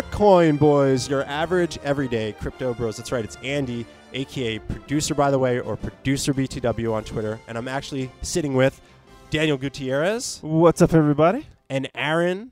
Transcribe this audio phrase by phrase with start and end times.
[0.00, 2.96] Bitcoin boys, your average everyday crypto bros.
[2.96, 3.84] That's right, it's Andy,
[4.14, 8.80] aka producer by the way, or producer BTW on Twitter, and I'm actually sitting with
[9.28, 11.46] Daniel Gutierrez What's up, everybody?
[11.68, 12.50] and Aaron.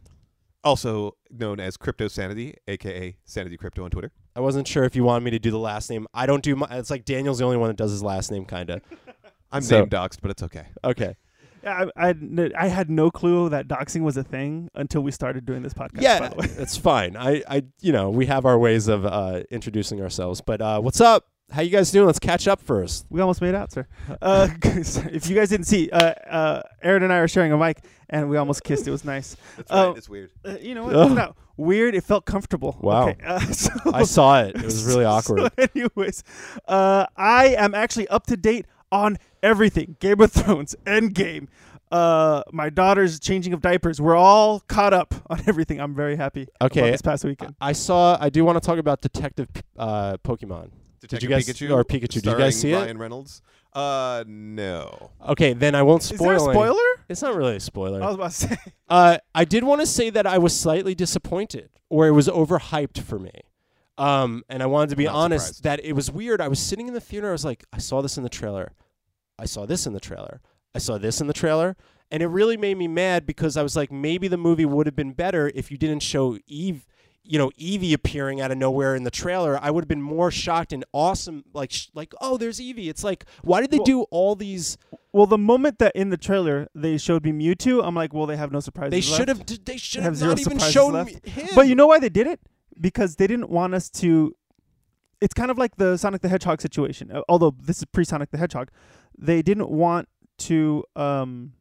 [0.62, 4.12] also known as Crypto Sanity, aka Sanity Crypto on Twitter.
[4.36, 6.06] I wasn't sure if you wanted me to do the last name.
[6.12, 6.66] I don't do my.
[6.72, 8.82] It's like Daniel's the only one that does his last name, kind of.
[9.50, 10.66] I'm So- name doxed, but it's okay.
[10.84, 11.16] Okay.
[11.62, 15.44] Yeah, I, I, I had no clue that doxing was a thing until we started
[15.46, 15.96] doing this podcast.
[15.96, 16.46] by Yeah, the way.
[16.58, 17.16] it's fine.
[17.16, 20.40] I, I, you know, we have our ways of uh, introducing ourselves.
[20.40, 21.26] But uh, what's up?
[21.50, 22.04] How you guys doing?
[22.06, 23.06] Let's catch up first.
[23.08, 23.86] we almost made out, sir.
[24.20, 27.82] Uh, if you guys didn't see, uh, uh, Aaron and I are sharing a mic,
[28.10, 28.86] and we almost kissed.
[28.86, 29.34] It was nice.
[29.56, 30.30] That's right, It's weird.
[30.44, 30.94] Uh, you know what?
[30.94, 31.06] Ugh.
[31.06, 31.94] It's not weird.
[31.94, 32.76] It felt comfortable.
[32.82, 33.08] Wow.
[33.08, 34.56] Okay, uh, so, I saw it.
[34.56, 35.50] It was really awkward.
[35.58, 36.22] So anyways,
[36.68, 39.96] uh, I am actually up to date on everything.
[40.00, 41.48] Game of Thrones, Endgame,
[41.90, 44.00] uh, my daughter's changing of diapers.
[44.00, 45.80] We're all caught up on everything.
[45.80, 46.48] I'm very happy.
[46.60, 46.80] Okay.
[46.80, 47.54] about this past weekend.
[47.60, 48.16] I saw.
[48.20, 50.70] I do want to talk about Detective uh, Pokemon.
[51.06, 52.76] Did you guys- Pikachu or Pikachu, did you guys starring see it?
[52.76, 53.42] Ryan Reynolds.
[53.72, 55.10] Uh, no.
[55.28, 56.30] Okay, then I won't spoil.
[56.32, 56.46] Is spoil.
[56.54, 57.04] there a any- spoiler?
[57.08, 58.02] It's not really a spoiler.
[58.02, 58.56] I was about to say.
[58.90, 62.98] Uh, I did want to say that I was slightly disappointed, or it was overhyped
[63.02, 63.30] for me.
[63.98, 65.64] Um, and I wanted to be honest surprised.
[65.64, 66.40] that it was weird.
[66.40, 67.28] I was sitting in the theater.
[67.28, 68.72] I was like, I saw this in the trailer.
[69.38, 70.40] I saw this in the trailer.
[70.74, 71.76] I saw this in the trailer.
[72.10, 74.96] And it really made me mad because I was like, maybe the movie would have
[74.96, 76.86] been better if you didn't show Eve,
[77.22, 79.58] you know, Evie appearing out of nowhere in the trailer.
[79.60, 81.44] I would have been more shocked and awesome.
[81.52, 82.88] Like, sh- like, oh, there's Evie.
[82.88, 84.78] It's like, why did they Well- do all these?
[85.12, 88.36] Well, the moment that in the trailer they showed me Mewtwo, I'm like, well, they
[88.36, 88.90] have no surprises.
[88.92, 89.44] They should have.
[89.64, 91.26] They should have have not even shown left.
[91.26, 91.48] me him.
[91.54, 92.40] But you know why they did it?
[92.80, 94.34] Because they didn't want us to.
[95.20, 97.10] It's kind of like the Sonic the Hedgehog situation.
[97.10, 98.70] uh, Although this is pre Sonic the Hedgehog,
[99.18, 100.84] they didn't want to.
[100.96, 101.54] Um,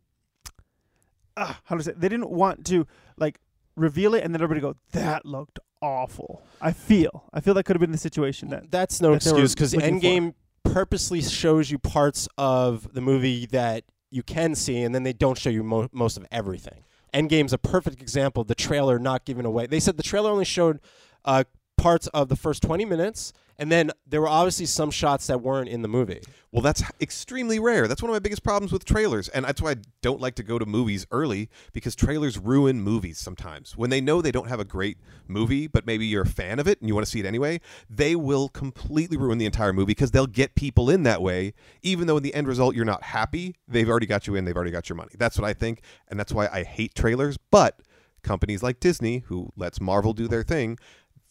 [1.35, 1.93] ah, how to say?
[1.95, 2.85] They didn't want to
[3.17, 3.39] like
[3.75, 7.25] reveal it and then everybody go, "That looked awful." I feel.
[7.33, 8.49] I feel that could have been the situation.
[8.49, 10.05] That That's no that excuse because looking for.
[10.07, 10.33] Endgame
[10.63, 15.37] purposely shows you parts of the movie that you can see, and then they don't
[15.37, 16.83] show you mo- most of everything.
[17.13, 18.41] Endgame's a perfect example.
[18.41, 19.65] of The trailer not giving away.
[19.65, 20.79] They said the trailer only showed
[21.25, 21.45] uh,
[21.77, 25.69] parts of the first twenty minutes, and then there were obviously some shots that weren't
[25.69, 26.21] in the movie.
[26.51, 27.87] Well, that's extremely rare.
[27.87, 30.43] That's one of my biggest problems with trailers, and that's why I don't like to
[30.43, 33.75] go to movies early because trailers ruin movies sometimes.
[33.75, 34.97] When they know they don't have a great
[35.27, 37.59] movie, but maybe you're a fan of it and you want to see it anyway,
[37.89, 42.07] they will completely ruin the entire movie because they'll get people in that way, even
[42.07, 43.55] though in the end result you're not happy.
[43.67, 44.45] They've already got you in.
[44.45, 45.11] They've already got your money.
[45.17, 47.37] That's what I think, and that's why I hate trailers.
[47.51, 47.81] But
[48.23, 50.77] companies like Disney, who lets Marvel do their thing.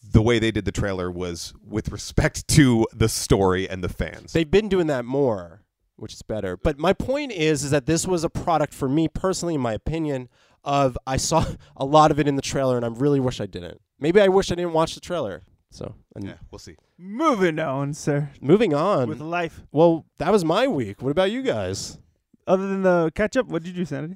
[0.03, 4.33] The way they did the trailer was with respect to the story and the fans.
[4.33, 5.63] They've been doing that more,
[5.95, 6.55] which is better.
[6.57, 9.73] But my point is, is that this was a product for me personally, in my
[9.73, 10.29] opinion.
[10.63, 11.45] Of I saw
[11.77, 13.79] a lot of it in the trailer, and I really wish I didn't.
[13.99, 15.43] Maybe I wish I didn't watch the trailer.
[15.69, 16.75] So, and yeah, we'll see.
[16.97, 19.09] moving on, sir, moving on.
[19.09, 19.61] with life.
[19.71, 21.01] well, that was my week.
[21.01, 21.99] What about you guys?
[22.47, 24.15] Other than the catch up, what did you do, Sanity?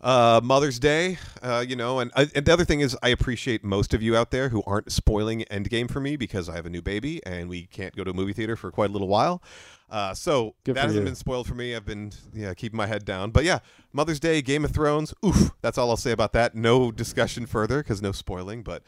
[0.00, 3.62] Uh, Mother's Day, uh, you know, and, uh, and the other thing is, I appreciate
[3.62, 6.70] most of you out there who aren't spoiling Endgame for me because I have a
[6.70, 9.42] new baby and we can't go to a movie theater for quite a little while.
[9.90, 11.04] Uh, so Good that hasn't you.
[11.04, 11.74] been spoiled for me.
[11.74, 13.30] I've been yeah keeping my head down.
[13.30, 13.58] But yeah,
[13.92, 15.12] Mother's Day, Game of Thrones.
[15.26, 16.54] Oof, that's all I'll say about that.
[16.54, 18.62] No discussion further because no spoiling.
[18.62, 18.82] But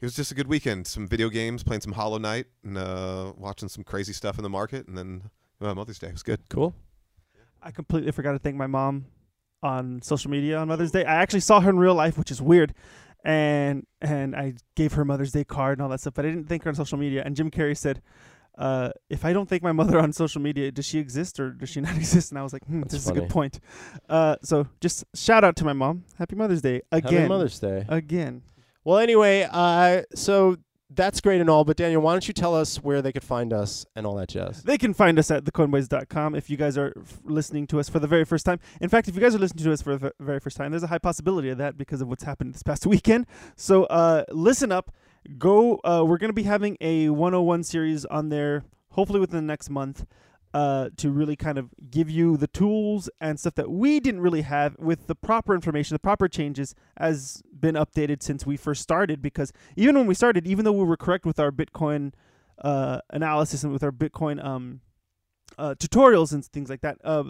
[0.00, 0.86] it was just a good weekend.
[0.86, 4.48] Some video games, playing some Hollow Knight, and uh, watching some crazy stuff in the
[4.48, 4.86] market.
[4.86, 5.30] And then
[5.60, 6.40] uh, Mother's Day was good.
[6.48, 6.74] Cool.
[7.60, 9.06] I completely forgot to thank my mom
[9.66, 11.04] on social media on Mother's Day.
[11.04, 12.72] I actually saw her in real life, which is weird.
[13.24, 16.48] And and I gave her Mother's Day card and all that stuff, but I didn't
[16.48, 17.22] thank her on social media.
[17.24, 18.00] And Jim Carrey said,
[18.56, 21.68] uh, "If I don't thank my mother on social media, does she exist or does
[21.68, 23.58] she not exist?" And I was like, hmm, "This is a good point."
[24.08, 26.04] Uh, so just shout out to my mom.
[26.18, 27.12] Happy Mother's Day again.
[27.14, 27.84] Happy Mother's Day.
[27.88, 28.42] Again.
[28.84, 30.56] Well, anyway, uh, so
[30.90, 33.52] that's great and all, but Daniel, why don't you tell us where they could find
[33.52, 34.62] us and all that jazz?
[34.62, 37.98] They can find us at thecoinboys.com if you guys are f- listening to us for
[37.98, 38.60] the very first time.
[38.80, 40.84] In fact, if you guys are listening to us for the very first time, there's
[40.84, 43.26] a high possibility of that because of what's happened this past weekend.
[43.56, 44.94] So uh, listen up.
[45.38, 45.80] Go.
[45.84, 49.68] Uh, we're going to be having a 101 series on there, hopefully within the next
[49.68, 50.06] month,
[50.56, 54.40] uh, to really kind of give you the tools and stuff that we didn't really
[54.40, 59.20] have with the proper information, the proper changes has been updated since we first started.
[59.20, 62.14] Because even when we started, even though we were correct with our Bitcoin
[62.64, 64.80] uh, analysis and with our Bitcoin um,
[65.58, 67.24] uh, tutorials and things like that, uh,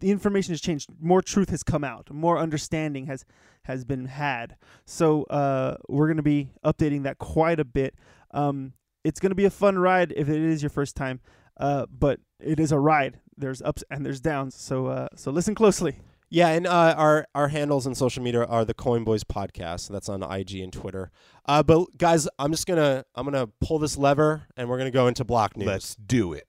[0.00, 0.90] the information has changed.
[1.00, 2.10] More truth has come out.
[2.10, 3.24] More understanding has
[3.66, 4.56] has been had.
[4.84, 7.94] So uh, we're going to be updating that quite a bit.
[8.32, 8.72] Um,
[9.04, 11.20] it's going to be a fun ride if it is your first time,
[11.56, 13.20] but it is a ride.
[13.36, 14.54] There's ups and there's downs.
[14.54, 16.00] So uh, so listen closely.
[16.30, 19.88] Yeah, and uh, our our handles on social media are the Coin Boys Podcast.
[19.88, 21.10] That's on IG and Twitter.
[21.46, 25.06] Uh, but guys, I'm just gonna I'm gonna pull this lever, and we're gonna go
[25.06, 25.66] into block news.
[25.66, 26.46] Let's do it.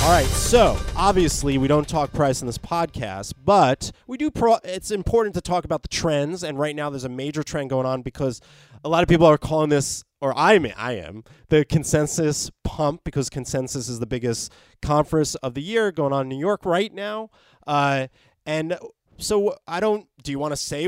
[0.00, 4.30] All right, so obviously we don't talk price in this podcast, but we do.
[4.30, 7.68] Pro- it's important to talk about the trends, and right now there's a major trend
[7.68, 8.40] going on because
[8.82, 13.02] a lot of people are calling this, or I am, I am the consensus pump
[13.04, 16.92] because consensus is the biggest conference of the year going on in New York right
[16.92, 17.30] now,
[17.66, 18.08] uh,
[18.46, 18.78] and
[19.18, 20.06] so I don't.
[20.22, 20.86] Do you want to say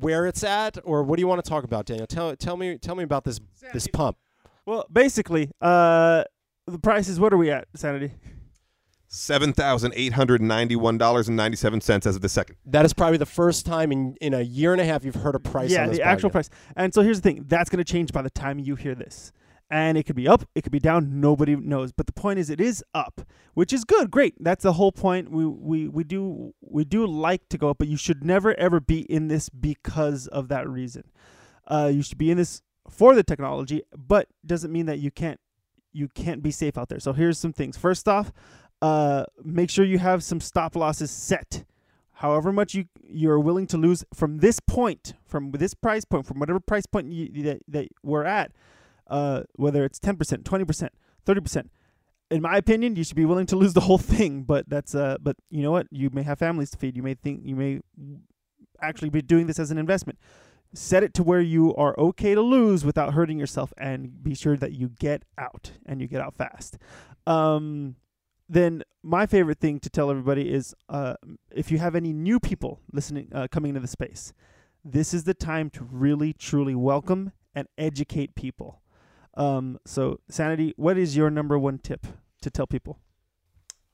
[0.00, 2.06] where it's at, or what do you want to talk about, Daniel?
[2.06, 3.40] Tell tell me tell me about this
[3.72, 4.16] this pump.
[4.66, 6.24] Well, basically, uh,
[6.66, 7.18] the prices.
[7.20, 8.12] What are we at, Sanity?
[9.14, 12.56] Seven thousand eight hundred ninety-one dollars and ninety-seven cents as of the second.
[12.64, 15.34] That is probably the first time in, in a year and a half you've heard
[15.34, 15.70] a price.
[15.70, 16.48] yeah, on this the actual price.
[16.76, 19.30] And so here's the thing: that's going to change by the time you hear this,
[19.68, 21.20] and it could be up, it could be down.
[21.20, 21.92] Nobody knows.
[21.92, 23.20] But the point is, it is up,
[23.52, 24.34] which is good, great.
[24.40, 25.30] That's the whole point.
[25.30, 28.80] We we we do we do like to go up, but you should never ever
[28.80, 31.04] be in this because of that reason.
[31.66, 35.38] Uh, you should be in this for the technology, but doesn't mean that you can't
[35.92, 36.98] you can't be safe out there.
[36.98, 37.76] So here's some things.
[37.76, 38.32] First off,
[38.82, 41.64] uh, make sure you have some stop losses set.
[42.14, 46.40] However much you you're willing to lose from this point, from this price point, from
[46.40, 48.52] whatever price point you, that that we're at,
[49.06, 50.92] uh, whether it's ten percent, twenty percent,
[51.24, 51.70] thirty percent.
[52.30, 54.42] In my opinion, you should be willing to lose the whole thing.
[54.42, 55.86] But that's uh, but you know what?
[55.90, 56.96] You may have families to feed.
[56.96, 57.80] You may think you may
[58.80, 60.18] actually be doing this as an investment.
[60.74, 64.56] Set it to where you are okay to lose without hurting yourself, and be sure
[64.56, 66.78] that you get out and you get out fast.
[67.26, 67.96] Um,
[68.48, 71.14] then my favorite thing to tell everybody is uh,
[71.50, 74.32] if you have any new people listening uh, coming into the space
[74.84, 78.80] this is the time to really truly welcome and educate people
[79.34, 82.06] um, so sanity what is your number one tip
[82.40, 82.98] to tell people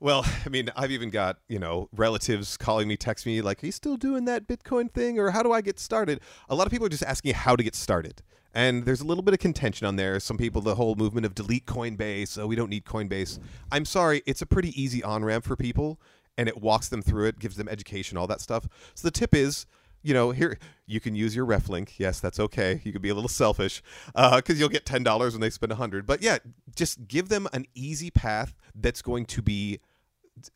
[0.01, 3.67] Well, I mean, I've even got, you know, relatives calling me, text me, like, are
[3.67, 5.19] you still doing that Bitcoin thing?
[5.19, 6.21] Or how do I get started?
[6.49, 8.23] A lot of people are just asking how to get started.
[8.55, 10.19] And there's a little bit of contention on there.
[10.21, 13.39] Some people, the whole movement of delete Coinbase, oh, we don't need Coinbase.
[13.71, 16.01] I'm sorry, it's a pretty easy on ramp for people,
[16.37, 18.67] and it walks them through it, gives them education, all that stuff.
[18.95, 19.67] So the tip is,
[20.03, 21.99] you know, here you can use your ref link.
[21.99, 22.81] Yes, that's okay.
[22.85, 23.83] You can be a little selfish
[24.15, 26.07] uh, because you'll get ten dollars when they spend a hundred.
[26.07, 26.39] But yeah,
[26.75, 29.81] just give them an easy path that's going to be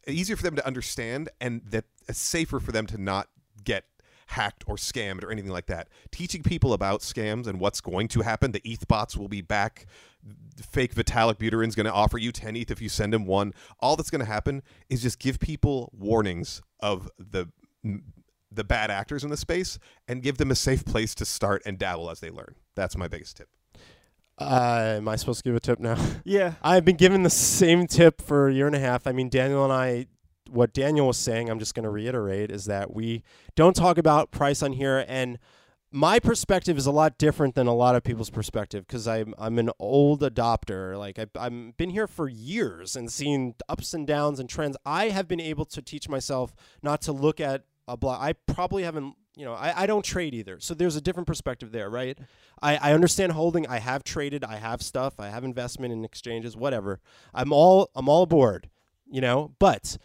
[0.07, 3.29] easier for them to understand and that it's safer for them to not
[3.65, 3.85] get
[4.29, 5.89] hacked or scammed or anything like that.
[6.11, 8.53] Teaching people about scams and what's going to happen.
[8.53, 9.87] The ETH bots will be back.
[10.71, 13.53] Fake Vitalik Buterin's going to offer you 10 ETH if you send him one.
[13.81, 17.49] All that's going to happen is just give people warnings of the
[18.55, 21.79] the bad actors in the space and give them a safe place to start and
[21.79, 22.55] dabble as they learn.
[22.75, 23.49] That's my biggest tip.
[24.39, 25.97] Uh, am I supposed to give a tip now?
[26.25, 29.07] yeah I've been given the same tip for a year and a half.
[29.07, 30.07] I mean, Daniel and I,
[30.53, 33.23] what Daniel was saying, I'm just going to reiterate, is that we
[33.55, 35.05] don't talk about price on here.
[35.09, 35.39] And
[35.93, 39.59] my perspective is a lot different than a lot of people's perspective because I'm I'm
[39.59, 40.99] an old adopter.
[40.99, 44.77] Like I, I've been here for years and seen ups and downs and trends.
[44.87, 48.21] I have been able to teach myself not to look at a block.
[48.21, 49.15] I probably haven't.
[49.35, 50.61] You know, I, I don't trade either.
[50.61, 52.19] So there's a different perspective there, right?
[52.61, 53.67] I, I understand holding.
[53.67, 54.45] I have traded.
[54.45, 55.15] I have stuff.
[55.19, 57.01] I have investment in exchanges, whatever.
[57.33, 58.69] I'm all I'm all aboard,
[59.11, 59.97] you know, but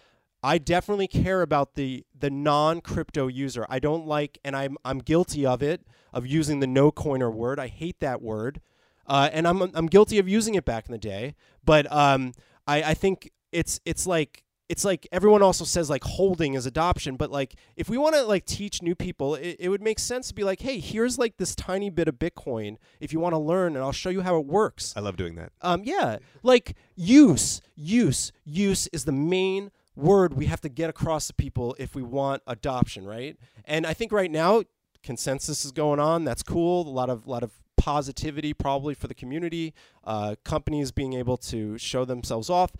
[0.43, 3.65] I definitely care about the the non crypto user.
[3.69, 5.81] I don't like, and I'm I'm guilty of it
[6.13, 7.59] of using the no coiner word.
[7.59, 8.61] I hate that word,
[9.07, 11.35] uh, and I'm I'm guilty of using it back in the day.
[11.65, 12.33] But um,
[12.67, 17.15] I I think it's it's like it's like everyone also says like holding is adoption
[17.15, 20.27] but like if we want to like teach new people it, it would make sense
[20.27, 23.39] to be like hey here's like this tiny bit of bitcoin if you want to
[23.39, 25.53] learn and i'll show you how it works I love doing that.
[25.61, 31.27] um, yeah, like use, use, use is the main word we have to get across
[31.27, 33.35] to people if we want adoption, right?
[33.65, 34.63] And I think right now
[35.03, 36.23] consensus is going on.
[36.23, 36.87] That's cool.
[36.87, 39.73] A lot of lot of positivity probably for the community.
[40.03, 42.71] Uh, companies being able to show themselves off.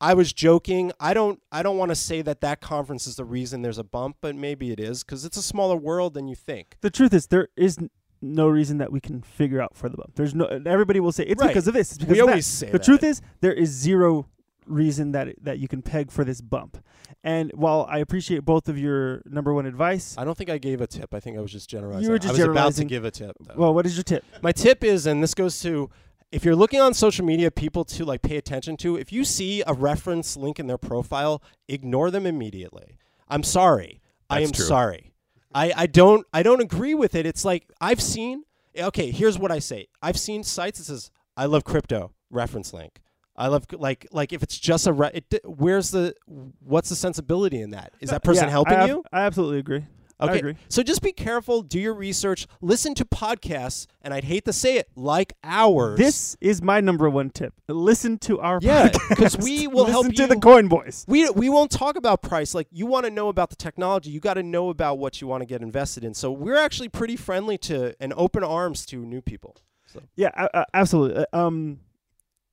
[0.00, 0.92] I was joking.
[0.98, 1.40] I don't.
[1.52, 4.34] I don't want to say that that conference is the reason there's a bump, but
[4.34, 6.76] maybe it is because it's a smaller world than you think.
[6.80, 7.78] the truth is there is
[8.20, 11.24] no reason that we can figure out for the bump there's no everybody will say
[11.24, 11.48] it's Right.
[11.48, 12.32] because of this it's because We of that.
[12.32, 12.82] always say the that.
[12.84, 14.26] truth is there is zero
[14.66, 16.78] reason that that you can peg for this bump
[17.22, 20.80] and while i appreciate both of your number one advice I don't think I gave
[20.80, 21.12] a tip.
[21.14, 22.04] I think I was just generalizing.
[22.04, 23.36] You were just I was about to give a tip.
[23.40, 23.54] though.
[23.56, 25.90] well what is your tip My tip is, and this goes to
[26.34, 28.96] if you're looking on social media, people to like pay attention to.
[28.96, 32.98] If you see a reference link in their profile, ignore them immediately.
[33.28, 34.00] I'm sorry.
[34.28, 34.64] That's I am true.
[34.64, 35.14] sorry.
[35.54, 37.24] I, I don't I don't agree with it.
[37.24, 38.44] It's like I've seen.
[38.76, 39.86] Okay, here's what I say.
[40.02, 43.00] I've seen sites that says I love crypto reference link.
[43.36, 46.14] I love like like if it's just a re- it, where's the
[46.60, 47.92] what's the sensibility in that?
[48.00, 49.02] Is that person Yeah, helping I you?
[49.12, 49.84] I absolutely agree.
[50.20, 50.32] Okay.
[50.32, 50.54] I agree.
[50.68, 54.76] So just be careful, do your research, listen to podcasts, and I'd hate to say
[54.76, 55.98] it, like ours.
[55.98, 57.52] This is my number one tip.
[57.68, 59.16] Listen to our Yeah, podcast.
[59.16, 61.04] 'cause we will Listen help to you- the Coin Boys.
[61.08, 62.54] we we won't talk about price.
[62.54, 65.26] Like you want to know about the technology, you got to know about what you
[65.26, 66.14] want to get invested in.
[66.14, 69.56] So we're actually pretty friendly to and open arms to new people.
[69.86, 70.00] So.
[70.14, 71.24] Yeah, a- absolutely.
[71.32, 71.80] Uh, Um,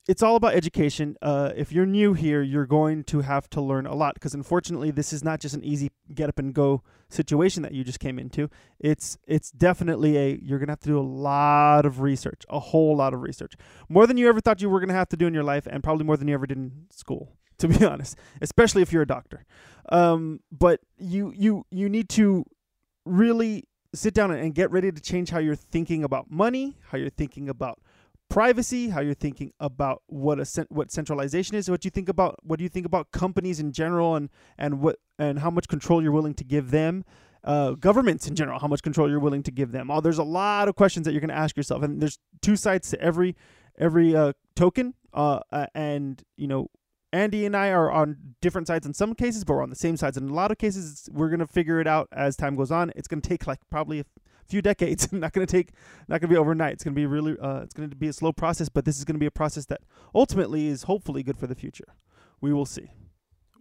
[0.07, 1.15] it's all about education.
[1.21, 4.91] Uh, if you're new here, you're going to have to learn a lot because unfortunately,
[4.91, 8.17] this is not just an easy get up and go situation that you just came
[8.17, 8.49] into.
[8.79, 12.95] It's it's definitely a you're gonna have to do a lot of research, a whole
[12.95, 13.53] lot of research,
[13.89, 15.83] more than you ever thought you were gonna have to do in your life, and
[15.83, 17.37] probably more than you ever did in school.
[17.59, 19.45] To be honest, especially if you're a doctor.
[19.89, 22.45] Um, but you you you need to
[23.05, 27.09] really sit down and get ready to change how you're thinking about money, how you're
[27.09, 27.79] thinking about
[28.31, 32.39] privacy, how you're thinking about what a cen- what centralization is, what you think about
[32.43, 36.01] what do you think about companies in general, and and what and how much control
[36.01, 37.03] you're willing to give them.
[37.43, 39.91] Uh, governments in general, how much control you're willing to give them.
[39.91, 42.55] Oh, there's a lot of questions that you're going to ask yourself, and there's two
[42.55, 43.35] sides to every
[43.77, 44.93] every uh, token.
[45.13, 45.39] Uh,
[45.75, 46.67] and you know,
[47.11, 49.97] Andy and I are on different sides in some cases, but we're on the same
[49.97, 50.17] sides.
[50.17, 52.93] In a lot of cases, we're gonna figure it out as time goes on.
[52.95, 54.05] It's gonna take like probably
[54.51, 55.11] few decades.
[55.11, 55.69] not gonna take,
[56.07, 56.73] not gonna be overnight.
[56.73, 58.69] It's gonna be really, uh, it's gonna be a slow process.
[58.69, 59.81] But this is gonna be a process that
[60.13, 61.95] ultimately is hopefully good for the future.
[62.39, 62.89] We will see.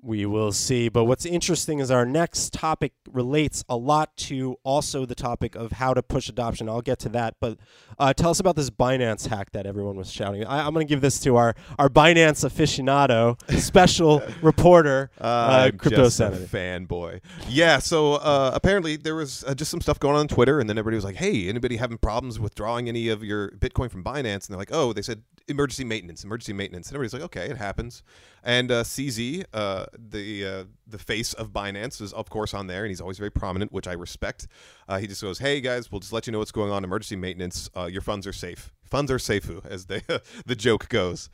[0.03, 0.89] We will see.
[0.89, 5.73] But what's interesting is our next topic relates a lot to also the topic of
[5.73, 6.69] how to push adoption.
[6.69, 7.37] I'll get to that.
[7.41, 7.59] But
[7.99, 10.45] uh, tell us about this Binance hack that everyone was shouting.
[10.47, 16.09] I, I'm going to give this to our, our Binance aficionado, special reporter, uh, Crypto
[16.09, 16.45] Sanity.
[16.47, 17.21] fanboy.
[17.49, 20.71] Yeah, so uh, apparently there was uh, just some stuff going on on Twitter, and
[20.71, 24.47] then everybody was like, "Hey, anybody having problems withdrawing any of your Bitcoin from Binance?"
[24.47, 27.57] And they're like, "Oh, they said emergency maintenance, emergency maintenance." And everybody's like, "Okay, it
[27.57, 28.05] happens."
[28.43, 32.85] And uh, CZ, uh, the uh, the face of Binance, is of course on there,
[32.85, 34.47] and he's always very prominent, which I respect.
[34.89, 36.85] Uh, he just goes, "Hey guys, we'll just let you know what's going on.
[36.85, 37.69] Emergency maintenance.
[37.77, 38.73] Uh, your funds are safe.
[38.85, 41.29] Funds are SAFU, as the the joke goes."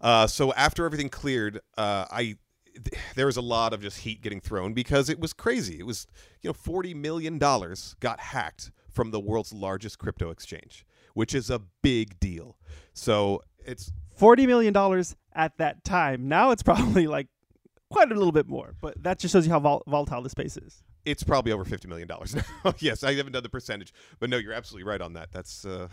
[0.00, 2.36] Uh, so after everything cleared, I
[2.74, 5.78] th- there was a lot of just heat getting thrown because it was crazy.
[5.78, 6.06] It was
[6.42, 11.50] you know forty million dollars got hacked from the world's largest crypto exchange, which is
[11.50, 12.56] a big deal.
[12.92, 16.28] So it's Forty million dollars at that time.
[16.28, 17.26] Now it's probably like
[17.90, 18.76] quite a little bit more.
[18.80, 20.84] But that just shows you how vol- volatile the space is.
[21.04, 22.72] it's probably over fifty million dollars now.
[22.78, 25.32] yes, I haven't done the percentage, but no, you're absolutely right on that.
[25.32, 25.88] That's uh,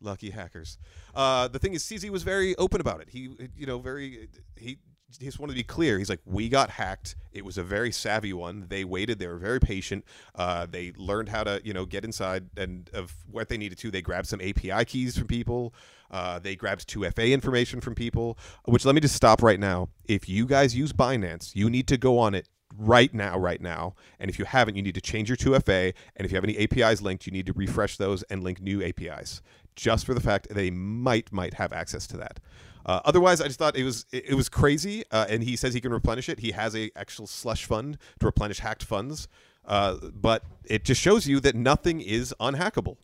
[0.00, 0.78] lucky hackers.
[1.16, 3.08] Uh, the thing is, CZ was very open about it.
[3.10, 4.78] He, you know, very he.
[5.18, 5.98] He just wanted to be clear.
[5.98, 7.16] He's like, we got hacked.
[7.32, 8.66] It was a very savvy one.
[8.68, 9.18] They waited.
[9.18, 10.04] They were very patient.
[10.34, 13.90] Uh, they learned how to, you know, get inside and of what they needed to.
[13.90, 15.74] They grabbed some API keys from people.
[16.10, 18.38] Uh, they grabbed 2FA information from people.
[18.64, 19.88] Which let me just stop right now.
[20.04, 23.94] If you guys use Binance, you need to go on it right now, right now.
[24.18, 25.94] And if you haven't, you need to change your 2FA.
[26.16, 28.82] And if you have any APIs linked, you need to refresh those and link new
[28.82, 29.42] APIs,
[29.76, 32.40] just for the fact they might might have access to that.
[32.86, 35.04] Uh, otherwise, I just thought it was it, it was crazy.
[35.10, 36.40] Uh, and he says he can replenish it.
[36.40, 39.28] He has a actual slush fund to replenish hacked funds.
[39.64, 42.96] Uh, but it just shows you that nothing is unhackable.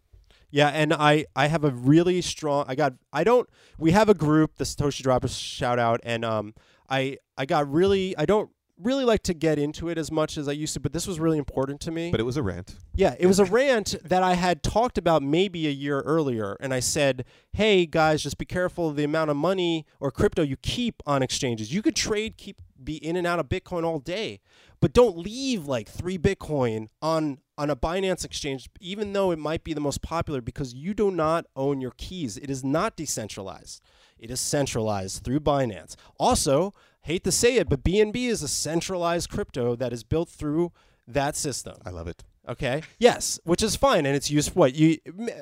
[0.50, 2.64] Yeah, and I I have a really strong.
[2.68, 3.48] I got I don't.
[3.78, 6.54] We have a group, the Satoshi Droppers shout out, and um
[6.88, 8.50] I I got really I don't
[8.82, 11.20] really like to get into it as much as I used to, but this was
[11.20, 12.10] really important to me.
[12.10, 12.76] But it was a rant.
[12.94, 16.72] Yeah, it was a rant that I had talked about maybe a year earlier, and
[16.72, 20.56] I said, "Hey guys, just be careful of the amount of money or crypto you
[20.56, 21.72] keep on exchanges.
[21.72, 24.40] You could trade, keep be in and out of Bitcoin all day,
[24.80, 29.64] but don't leave like three Bitcoin on on a Binance exchange, even though it might
[29.64, 32.38] be the most popular, because you do not own your keys.
[32.38, 33.82] It is not decentralized.
[34.18, 35.96] It is centralized through Binance.
[36.18, 40.72] Also, hate to say it, but BNB is a centralized crypto that is built through
[41.06, 41.76] that system.
[41.84, 42.22] I love it.
[42.48, 42.82] Okay.
[42.98, 44.54] Yes, which is fine, and it's used.
[44.54, 44.98] What you?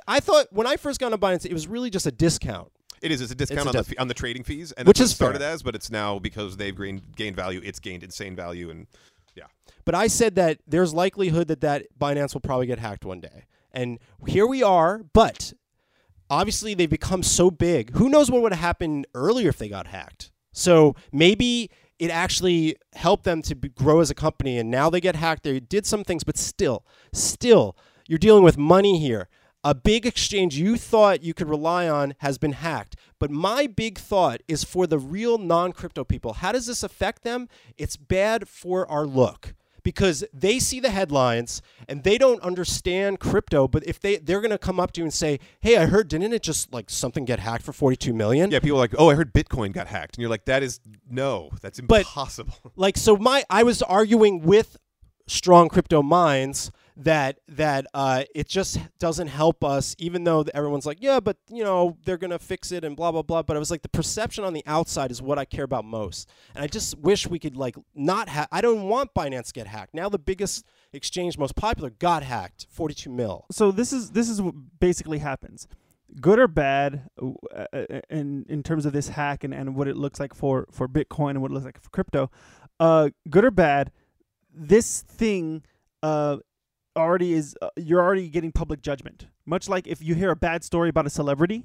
[0.06, 2.70] I thought when I first got on Binance, it was really just a discount.
[3.00, 3.20] It is.
[3.20, 5.38] It's a discount It's a on the on the trading fees, and Which is started
[5.40, 5.52] fair.
[5.52, 5.62] as.
[5.62, 7.60] But it's now because they've gained gained value.
[7.64, 8.88] It's gained insane value, and
[9.36, 9.44] yeah,
[9.84, 13.44] But I said that there's likelihood that that Binance will probably get hacked one day,
[13.72, 15.04] and here we are.
[15.12, 15.52] But
[16.28, 17.90] obviously, they've become so big.
[17.96, 20.32] Who knows what would have happened earlier if they got hacked?
[20.58, 25.14] So maybe it actually helped them to grow as a company, and now they get
[25.14, 25.44] hacked.
[25.44, 27.76] They did some things, but still, still,
[28.08, 29.28] you're dealing with money here.
[29.62, 32.96] A big exchange you thought you could rely on has been hacked.
[33.20, 36.34] But my big thought is for the real non crypto people.
[36.34, 37.48] How does this affect them?
[37.76, 39.54] It's bad for our look
[39.88, 43.66] because they see the headlines and they don't understand crypto.
[43.66, 46.34] But if they they're gonna come up to you and say, "Hey, I heard didn't
[46.34, 48.50] it just like something get hacked for forty two million?
[48.50, 50.80] Yeah, people are like, "Oh, I heard Bitcoin got hacked," and you're like, "That is
[51.08, 54.76] no, that's But- impossible." like so my I was arguing with
[55.26, 60.98] strong crypto minds that that uh, it just doesn't help us even though everyone's like
[61.00, 63.70] yeah but you know they're gonna fix it and blah blah blah but I was
[63.70, 66.28] like the perception on the outside is what I care about most.
[66.54, 69.68] And I just wish we could like not have I don't want Binance to get
[69.68, 69.94] hacked.
[69.94, 73.46] Now the biggest exchange most popular got hacked 42 mil.
[73.52, 75.68] So this is this is what basically happens.
[76.20, 79.96] Good or bad uh, uh, in in terms of this hack and, and what it
[79.96, 82.30] looks like for for bitcoin and what it looks like for crypto
[82.80, 83.92] uh good or bad
[84.54, 85.62] this thing
[86.02, 86.38] uh
[86.98, 90.64] already is uh, you're already getting public judgment much like if you hear a bad
[90.64, 91.64] story about a celebrity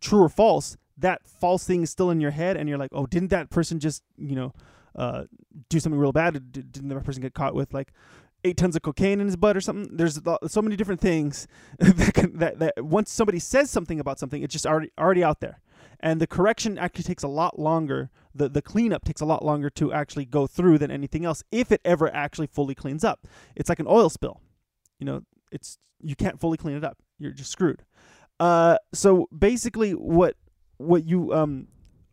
[0.00, 3.06] true or false that false thing is still in your head and you're like oh
[3.06, 4.52] didn't that person just you know
[4.96, 5.24] uh
[5.68, 7.92] do something real bad Did- didn't that person get caught with like
[8.44, 9.96] eight tons of cocaine in his butt or something.
[9.96, 11.46] There's so many different things
[11.78, 15.40] that, can, that that once somebody says something about something, it's just already already out
[15.40, 15.60] there,
[16.00, 18.10] and the correction actually takes a lot longer.
[18.38, 21.70] The the cleanup takes a lot longer to actually go through than anything else, if
[21.70, 23.26] it ever actually fully cleans up.
[23.54, 24.40] It's like an oil spill,
[24.98, 25.22] you know.
[25.50, 26.98] It's you can't fully clean it up.
[27.18, 27.84] You're just screwed.
[28.40, 30.36] Uh, so basically, what
[30.76, 31.68] what you um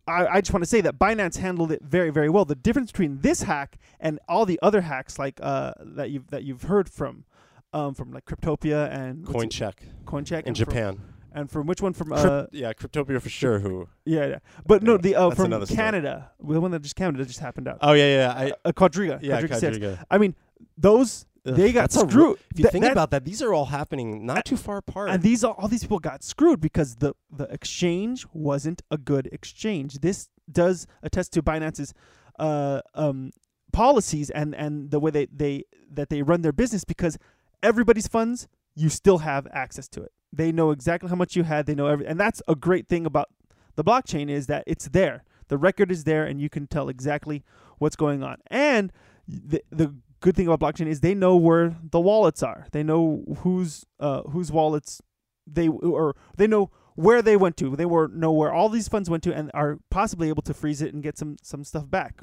[0.08, 2.46] I, I just want to say that Binance handled it very, very well.
[2.46, 6.44] The difference between this hack and all the other hacks, like uh, that you've that
[6.44, 7.25] you've heard from,
[7.74, 9.74] um, from like Cryptopia and CoinCheck
[10.05, 11.01] CoinCheck in Japan
[11.36, 14.82] and from which one from uh, Crypt- yeah Cryptopia for sure who yeah, yeah, but
[14.82, 15.77] no, the uh, that's from another story.
[15.77, 17.77] Canada, the one that just Canada just happened out.
[17.82, 19.62] oh yeah yeah I uh, Quadriga, yeah QuadrigaCX.
[19.80, 20.04] Quadriga.
[20.10, 20.34] I mean,
[20.77, 22.38] those Ugh, they got that's a ro- screwed.
[22.51, 25.10] If you Th- think that- about that, these are all happening not too far apart.
[25.12, 29.27] and these all, all these people got screwed because the the exchange wasn't a good
[29.32, 30.00] exchange.
[30.00, 31.94] This does attest to Binance's
[32.39, 33.32] uh, um,
[33.74, 37.18] policies and and the way they, they that they run their business because
[37.62, 40.12] everybody's funds you still have access to it.
[40.36, 41.65] They know exactly how much you had.
[41.65, 43.30] They know every, and that's a great thing about
[43.75, 45.24] the blockchain is that it's there.
[45.48, 47.44] The record is there, and you can tell exactly
[47.77, 48.38] what's going on.
[48.48, 48.92] And
[49.27, 52.67] the the good thing about blockchain is they know where the wallets are.
[52.71, 55.02] They know whose uh, whose wallets
[55.48, 57.76] they or they know where they went to.
[57.76, 60.82] They were know where all these funds went to, and are possibly able to freeze
[60.82, 62.21] it and get some some stuff back.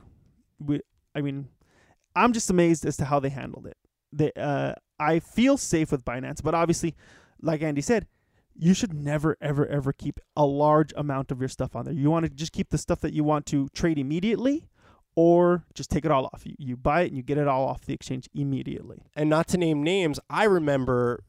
[0.58, 0.80] We,
[1.14, 1.48] I mean,
[2.14, 3.76] I'm just amazed as to how they handled it.
[4.12, 6.94] They, uh, I feel safe with Binance, but obviously,
[7.42, 8.06] like Andy said,
[8.54, 11.94] you should never, ever, ever keep a large amount of your stuff on there.
[11.94, 14.68] You want to just keep the stuff that you want to trade immediately,
[15.14, 16.42] or just take it all off.
[16.44, 19.02] You, you buy it and you get it all off the exchange immediately.
[19.16, 21.24] and not to name names, I remember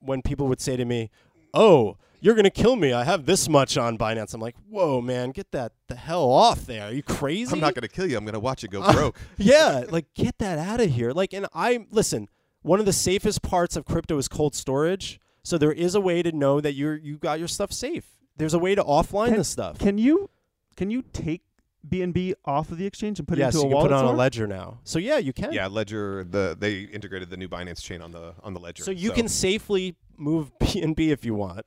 [0.00, 1.10] when people would say to me,
[1.54, 2.92] "Oh, you're gonna kill me.
[2.92, 6.66] I have this much on Binance." I'm like, "Whoa, man, get that the hell off
[6.66, 6.84] there.
[6.88, 8.16] Are you crazy?" I'm not going to kill you.
[8.16, 9.16] I'm going to watch it go Uh, broke.
[9.38, 11.12] yeah, like get that out of here.
[11.12, 12.28] Like, and I listen.
[12.62, 15.18] One of the safest parts of crypto is cold storage.
[15.42, 18.04] So there is a way to know that you're you got your stuff safe.
[18.36, 19.78] There's a way to offline Can- this stuff.
[19.78, 20.30] Can you,
[20.76, 21.42] can you take
[21.86, 23.90] BNB off of the exchange and put yes, it into you a can wallet?
[23.90, 24.78] put it on a ledger now.
[24.84, 25.52] So yeah, you can.
[25.52, 26.24] Yeah, Ledger.
[26.24, 28.84] The they integrated the new Binance chain on the on the Ledger.
[28.84, 31.64] So you can safely move BNB if you want.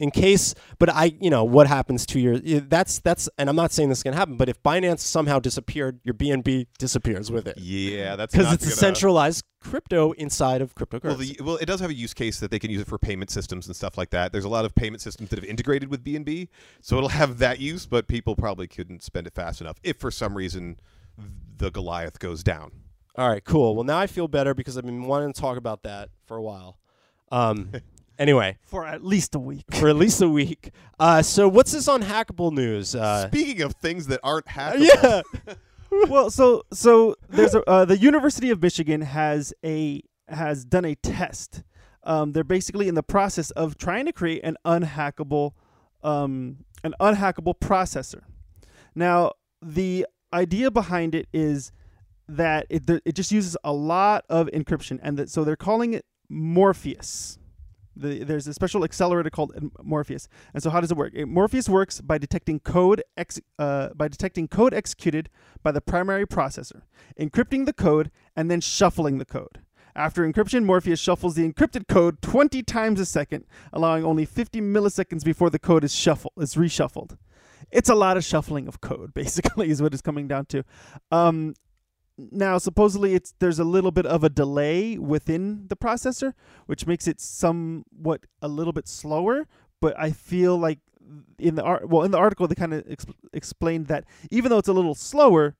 [0.00, 2.40] In case, but I, you know, what happens two years?
[2.68, 4.36] That's that's, and I'm not saying this is gonna happen.
[4.36, 8.66] But if Binance somehow disappeared, your BNB disappears with it Yeah, that's because it's a
[8.68, 11.04] gonna- centralized crypto inside of cryptocurrency.
[11.04, 12.96] Well, the, well, it does have a use case that they can use it for
[12.96, 14.30] payment systems and stuff like that.
[14.30, 16.46] There's a lot of payment systems that have integrated with BNB,
[16.80, 17.84] so it'll have that use.
[17.84, 20.78] But people probably couldn't spend it fast enough if, for some reason,
[21.56, 22.70] the Goliath goes down.
[23.16, 23.74] All right, cool.
[23.74, 26.42] Well, now I feel better because I've been wanting to talk about that for a
[26.42, 26.78] while.
[27.32, 27.72] Um,
[28.18, 29.64] anyway, for at least a week.
[29.72, 30.70] for at least a week.
[30.98, 32.94] Uh, so what's this Unhackable News?
[32.94, 35.54] Uh, Speaking of things that aren't hackable, yeah.
[36.08, 40.94] well, so so there's a, uh, the University of Michigan has a has done a
[40.96, 41.62] test.
[42.04, 45.52] Um, they're basically in the process of trying to create an unhackable
[46.02, 48.22] um, an unhackable processor.
[48.94, 51.72] Now, the idea behind it is
[52.28, 56.04] that it it just uses a lot of encryption, and that, so they're calling it
[56.28, 57.38] Morpheus.
[57.98, 60.28] The, there's a special accelerator called Morpheus.
[60.54, 61.12] And so, how does it work?
[61.14, 65.28] It, Morpheus works by detecting code ex, uh, by detecting code executed
[65.62, 66.82] by the primary processor,
[67.20, 69.60] encrypting the code, and then shuffling the code.
[69.96, 75.24] After encryption, Morpheus shuffles the encrypted code 20 times a second, allowing only 50 milliseconds
[75.24, 77.16] before the code is shuffle is reshuffled.
[77.72, 80.64] It's a lot of shuffling of code, basically, is what it's coming down to.
[81.10, 81.54] Um,
[82.18, 86.32] now, supposedly, it's there's a little bit of a delay within the processor,
[86.66, 89.46] which makes it somewhat a little bit slower.
[89.80, 90.80] But I feel like
[91.38, 94.58] in the art, well, in the article, they kind of exp- explained that even though
[94.58, 95.54] it's a little slower,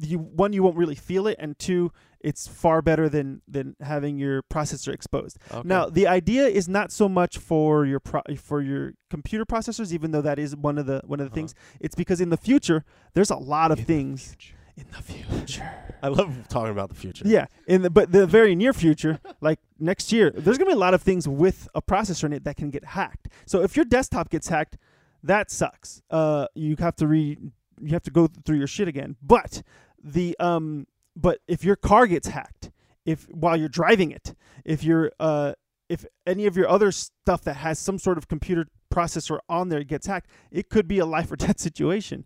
[0.00, 4.16] you one you won't really feel it, and two, it's far better than than having
[4.18, 5.36] your processor exposed.
[5.50, 5.66] Okay.
[5.68, 10.12] Now, the idea is not so much for your pro- for your computer processors, even
[10.12, 11.34] though that is one of the one of the Uh-huh.
[11.34, 11.54] things.
[11.80, 14.36] It's because in the future, there's a lot of In things.
[14.76, 15.70] In the future.
[16.02, 17.24] I love talking about the future.
[17.26, 20.78] Yeah, in the, but the very near future, like next year, there's gonna be a
[20.78, 23.28] lot of things with a processor in it that can get hacked.
[23.46, 24.76] So if your desktop gets hacked,
[25.22, 26.02] that sucks.
[26.10, 27.38] Uh, you have to re
[27.80, 29.16] you have to go through your shit again.
[29.22, 29.62] But
[30.02, 32.70] the um, but if your car gets hacked,
[33.06, 34.34] if while you're driving it,
[34.64, 35.54] if you're uh,
[35.88, 39.82] if any of your other stuff that has some sort of computer processor on there
[39.84, 42.24] gets hacked, it could be a life or death situation.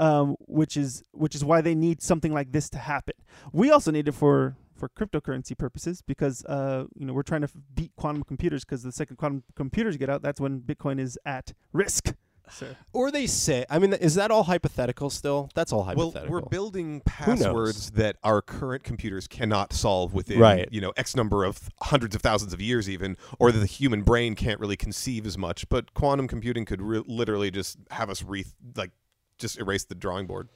[0.00, 3.14] Um, which is which is why they need something like this to happen.
[3.52, 7.48] We also need it for for cryptocurrency purposes because uh, you know we're trying to
[7.48, 11.18] f- beat quantum computers because the second quantum computers get out, that's when Bitcoin is
[11.26, 12.14] at risk.
[12.52, 15.50] So Or they say, I mean, is that all hypothetical still?
[15.54, 16.02] That's all hypothetical.
[16.04, 16.34] Well, hypothetical.
[16.42, 20.68] we're building passwords that our current computers cannot solve within, Right.
[20.72, 24.02] you know, X number of hundreds of thousands of years, even, or that the human
[24.02, 25.68] brain can't really conceive as much.
[25.68, 28.90] But quantum computing could re- literally just have us re like
[29.40, 30.48] just erase the drawing board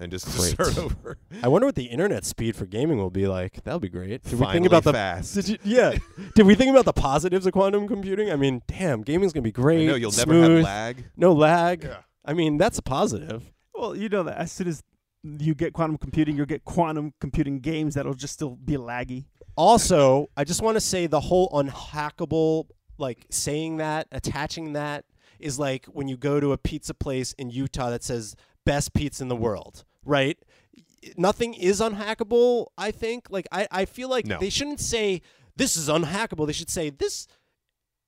[0.00, 1.18] and just, just start over.
[1.42, 3.62] I wonder what the internet speed for gaming will be like.
[3.62, 4.22] That'll be great.
[4.24, 5.34] Did we think about the fast.
[5.34, 5.96] Did you, yeah.
[6.34, 8.30] Did we think about the positives of quantum computing?
[8.32, 9.86] I mean, damn, gaming's gonna be great.
[9.86, 11.04] know you'll never have lag.
[11.16, 11.84] No lag.
[11.84, 11.98] Yeah.
[12.24, 13.52] I mean, that's a positive.
[13.74, 14.82] well, you know that as soon as
[15.22, 19.26] you get quantum computing, you'll get quantum computing games that'll just still be laggy.
[19.56, 25.04] Also, I just want to say the whole unhackable, like saying that, attaching that,
[25.40, 29.22] is like when you go to a pizza place in Utah that says best pizza
[29.24, 30.38] in the world, right?
[31.16, 33.28] Nothing is unhackable, I think.
[33.30, 34.38] Like, I, I feel like No.
[34.38, 35.22] they shouldn't say
[35.56, 36.46] this is unhackable.
[36.46, 37.26] They should say this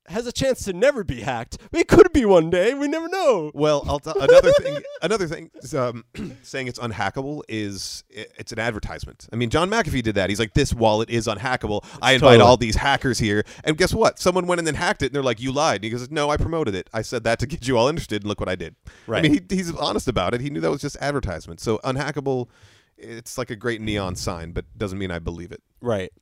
[0.07, 1.59] has a chance to never be hacked.
[1.73, 2.75] It could be one day.
[2.75, 3.51] We never know.
[3.55, 4.79] Well, I'll t- another thing.
[5.01, 6.05] Another thing, is, um,
[6.43, 9.29] saying it's unhackable is it's an advertisement.
[9.33, 10.29] I mean, John McAfee did that.
[10.29, 11.85] He's like, "This wallet is unhackable.
[12.01, 12.41] I invite Totally.
[12.43, 14.19] all these hackers here." And guess what?
[14.19, 16.31] Someone went in and hacked it, and they're like, "You lied." And he goes, "No,
[16.31, 16.91] I promoted it.
[16.93, 18.75] I said that to get you all interested, and look what I did."
[19.07, 19.25] Right.
[19.25, 20.41] I mean, he, he's honest about it.
[20.41, 21.61] He knew that was just advertisement.
[21.61, 22.49] So unhackable,
[22.97, 25.63] it's like a great neon sign, but doesn't mean I believe it.
[25.81, 26.13] Right.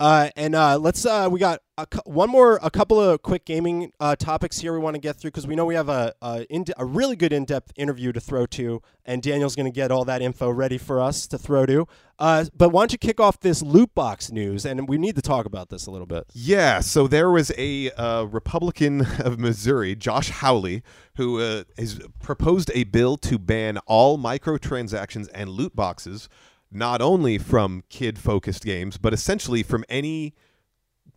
[0.00, 3.90] Uh, and uh, let's uh, we got a, one more a couple of quick gaming
[3.98, 6.46] uh, topics here we want to get through because we know we have a a,
[6.76, 10.04] a really good in depth interview to throw to, and Daniel's going to get all
[10.04, 11.88] that info ready for us to throw to.
[12.16, 14.64] Uh, but why don't you kick off this loot box news?
[14.64, 16.26] And we need to talk about this a little bit.
[16.32, 20.84] Yeah, so there was a uh, Republican of Missouri, Josh Hawley,
[21.16, 21.38] who
[21.76, 26.28] has proposed a bill to ban all microtransactions and loot boxes,
[26.70, 30.34] not only from kid-focused games, but essentially from any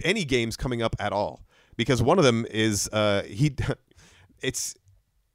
[0.04, 1.42] any games coming up at all.
[1.76, 3.56] Because one of them is uh, he,
[4.42, 4.76] it's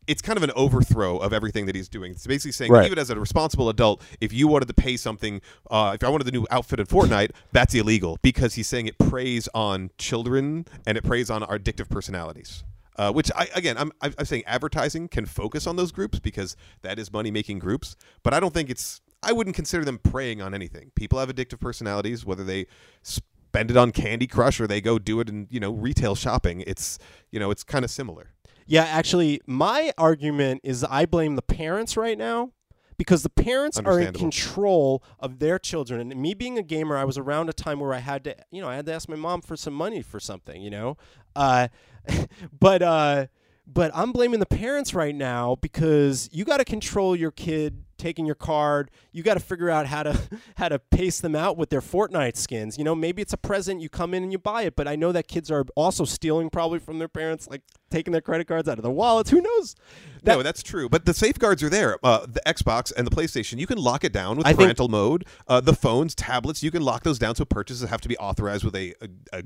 [0.06, 2.12] it's kind of an overthrow of everything that he's doing.
[2.12, 2.86] It's basically saying, Right.
[2.86, 6.24] even as a responsible adult, if you wanted to pay something, uh, if I wanted
[6.24, 10.96] the new outfit in Fortnite, that's illegal because he's saying it preys on children and
[10.96, 12.62] it preys on our addictive personalities.
[12.98, 16.56] Uh, which I again, I'm I'm I'm saying advertising can focus on those groups because
[16.80, 19.02] that is money making groups, but I don't think it's.
[19.26, 20.92] I wouldn't consider them preying on anything.
[20.94, 22.66] People have addictive personalities, whether they
[23.02, 26.62] spend it on Candy Crush or they go do it in you know retail shopping.
[26.66, 26.98] It's
[27.32, 28.30] you know it's kind of similar.
[28.66, 32.52] Yeah, actually, my argument is I blame the parents right now
[32.98, 36.00] because the parents are in control of their children.
[36.12, 38.60] And me being a gamer, I was around a time where I had to, you
[38.60, 40.96] know, I had to ask my mom for some money for something, you know.
[41.34, 41.68] Uh,
[42.58, 43.26] but uh,
[43.66, 48.26] but I'm blaming the parents right now because you got to control your kid taking
[48.26, 48.90] your card.
[49.12, 50.18] You got to figure out how to
[50.56, 52.78] how to pace them out with their Fortnite skins.
[52.78, 53.80] You know, maybe it's a present.
[53.80, 54.76] You come in and you buy it.
[54.76, 57.62] But I know that kids are also stealing probably from their parents, like
[57.96, 59.30] taking their credit cards out of their wallets.
[59.30, 59.74] Who knows?
[60.22, 60.88] That- no, that's true.
[60.88, 61.98] But the safeguards are there.
[62.02, 64.88] Uh, the Xbox and the PlayStation, you can lock it down with I think- parental
[64.88, 65.24] mode.
[65.48, 68.64] Uh, the phones, tablets, you can lock those down so purchases have to be authorized
[68.64, 68.94] with a.
[69.00, 69.42] a, a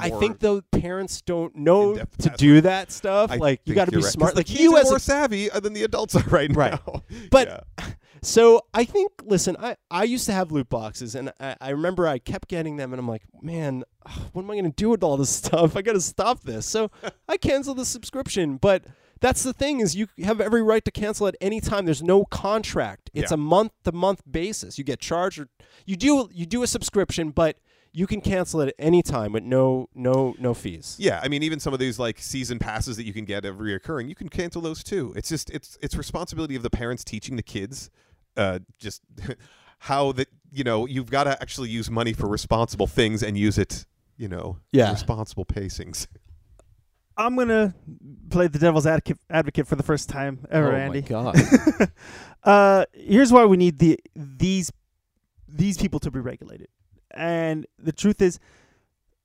[0.00, 2.36] I think the parents don't know to password.
[2.38, 3.30] do that stuff.
[3.32, 4.04] I like you got to be right.
[4.12, 4.36] smart.
[4.36, 6.72] Like you as more a savvy uh, than the adults are right, Right.
[6.86, 7.02] now.
[7.30, 7.84] But Yeah.
[8.22, 12.06] So I think, listen, I, I used to have loot boxes, and I, I remember
[12.06, 13.82] I kept getting them, and I'm like, man,
[14.32, 15.76] what am I going to do with all this stuff?
[15.76, 16.66] I got to stop this.
[16.66, 16.90] So
[17.28, 18.56] I canceled the subscription.
[18.58, 18.84] But
[19.20, 21.84] that's the thing is you have every right to cancel at any time.
[21.84, 23.10] There's no contract.
[23.14, 23.34] It's Yeah.
[23.34, 24.78] a month to month basis.
[24.78, 25.48] You get charged, or
[25.86, 27.56] you do you do a subscription, but
[27.94, 30.96] you can cancel it at any time with no no no fees.
[30.98, 33.78] Yeah, I mean, even some of these like season passes that you can get every
[33.78, 35.12] reoccurring, you can cancel those too.
[35.14, 37.90] It's just it's it's responsibility of the parents teaching the kids,
[38.36, 39.02] uh, just
[39.78, 43.58] how that you know you've got to actually use money for responsible things and use
[43.58, 44.90] it, you know, Yeah.
[44.92, 46.06] responsible pacings.
[47.16, 47.74] I'm gonna
[48.30, 51.02] play the devil's advocate advocate for the first time ever, oh Andy.
[51.02, 51.36] my god.
[52.44, 54.72] uh, here's why we need the these
[55.46, 56.68] these people to be regulated.
[57.10, 58.38] And the truth is,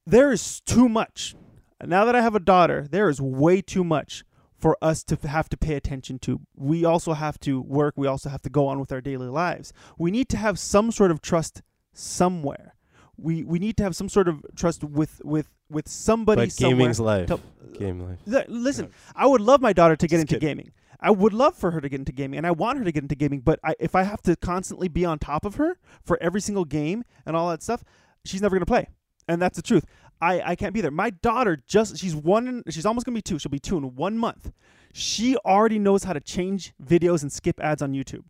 [0.06, 1.36] there is too much.
[1.84, 4.26] Now that I have a daughter, there is way too much
[4.58, 6.42] for us to have to pay attention to.
[6.56, 7.94] We also have to work.
[7.98, 9.72] We also have to go on with our daily lives.
[9.98, 11.62] We need to have some sort of trust
[11.94, 12.76] somewhere.
[13.18, 16.78] We we need to have some sort of trust with with with somebody But somewhere.
[16.78, 17.28] gaming's life.
[17.28, 17.40] to-
[17.78, 18.20] Game life.
[18.26, 20.48] Li- Listen, I would love my daughter to get Just into kidding.
[20.58, 20.72] gaming.
[21.00, 23.04] I would love for her to get into gaming, and I want her to get
[23.04, 23.42] into gaming.
[23.42, 26.66] But I, if I have to constantly be on top of her for every single
[26.66, 27.84] game and all that stuff,
[28.26, 28.88] she's never gonna play,
[29.28, 29.86] and that's the truth.
[30.22, 30.92] I, I can't be there.
[30.92, 32.64] My daughter just she's one.
[32.70, 33.38] She's almost gonna be two.
[33.40, 34.52] She'll be two in one month.
[34.94, 38.24] She already knows how to change videos and skip ads on YouTube.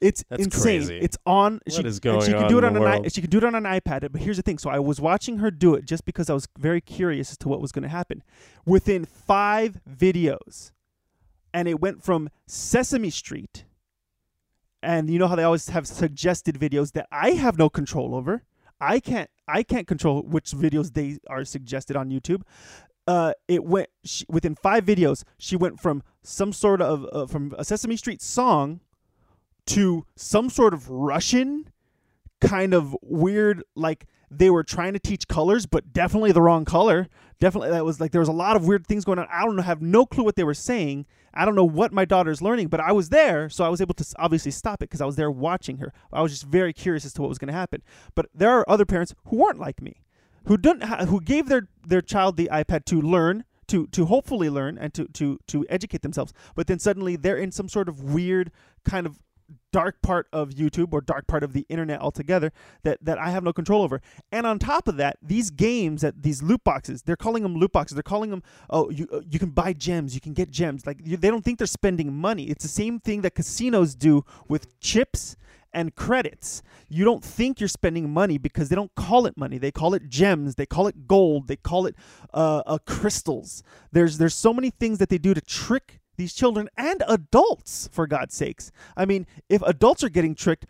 [0.00, 0.62] It's That's insane.
[0.62, 0.98] crazy.
[0.98, 1.60] It's on.
[1.66, 3.38] What she, is going she can on do it on an i- she can do
[3.38, 4.10] it on an iPad.
[4.12, 4.58] But here's the thing.
[4.58, 7.48] So I was watching her do it just because I was very curious as to
[7.48, 8.22] what was going to happen.
[8.64, 10.72] Within five videos,
[11.52, 13.64] and it went from Sesame Street,
[14.82, 18.42] and you know how they always have suggested videos that I have no control over.
[18.80, 19.30] I can't.
[19.46, 22.42] I can't control which videos they are suggested on YouTube.
[23.06, 25.24] Uh, it went she, within five videos.
[25.38, 28.80] She went from some sort of uh, from a Sesame Street song
[29.66, 31.68] to some sort of Russian
[32.40, 37.06] kind of weird like they were trying to teach colors but definitely the wrong color
[37.40, 39.26] definitely that was like there was a lot of weird things going on.
[39.30, 41.06] I don't know have no clue what they were saying.
[41.34, 43.94] I don't know what my daughter's learning but i was there so i was able
[43.94, 45.92] to obviously stop it because i was there watching her.
[46.12, 47.82] I was just very curious as to what was going to happen.
[48.14, 50.02] But there are other parents who weren't like me
[50.46, 54.50] who didn't ha- who gave their their child the ipad to learn to to hopefully
[54.50, 58.02] learn and to to to educate themselves but then suddenly they're in some sort of
[58.02, 58.50] weird
[58.84, 59.18] kind of
[59.72, 63.44] dark part of YouTube or dark part of the internet altogether that that I have
[63.44, 64.00] no control over.
[64.32, 67.72] And on top of that, these games that these loot boxes, they're calling them loot
[67.72, 67.94] boxes.
[67.94, 70.86] They're calling them oh you uh, you can buy gems, you can get gems.
[70.86, 72.44] Like you, they don't think they're spending money.
[72.44, 75.36] It's the same thing that casinos do with chips
[75.72, 76.62] and credits.
[76.88, 79.58] You don't think you're spending money because they don't call it money.
[79.58, 80.56] They call it gems.
[80.56, 81.48] They call it gold.
[81.48, 81.94] They call it
[82.34, 83.62] uh, uh, crystals.
[83.92, 88.06] There's there's so many things that they do to trick these children and adults for
[88.06, 88.70] God's sakes.
[88.94, 90.66] I mean, if adults are getting tricked,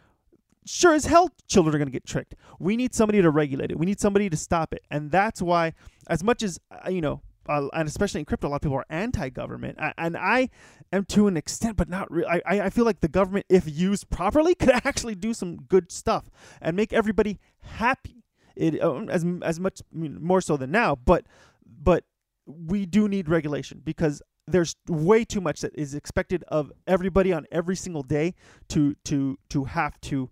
[0.65, 2.37] sure as hell children are going to get tricked.
[2.61, 3.79] We need somebody to regulate it.
[3.79, 4.85] We need somebody to stop it.
[4.93, 5.73] And that's why
[6.07, 8.77] as much as uh, you know uh, and especially in crypto, a lot of people
[8.77, 10.51] are anti-government, and I
[10.93, 12.29] am to an extent, but not really.
[12.29, 16.31] I, I feel like the government, if used properly, could actually do some good stuff
[16.61, 18.23] and make everybody happy.
[18.55, 21.25] It um, as as much more so than now, but
[21.67, 22.05] but
[22.47, 27.47] we do need regulation because there's way too much that is expected of everybody on
[27.51, 28.35] every single day
[28.69, 30.31] to to to have to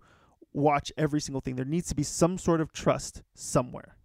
[0.53, 1.55] watch every single thing.
[1.55, 3.95] There needs to be some sort of trust somewhere.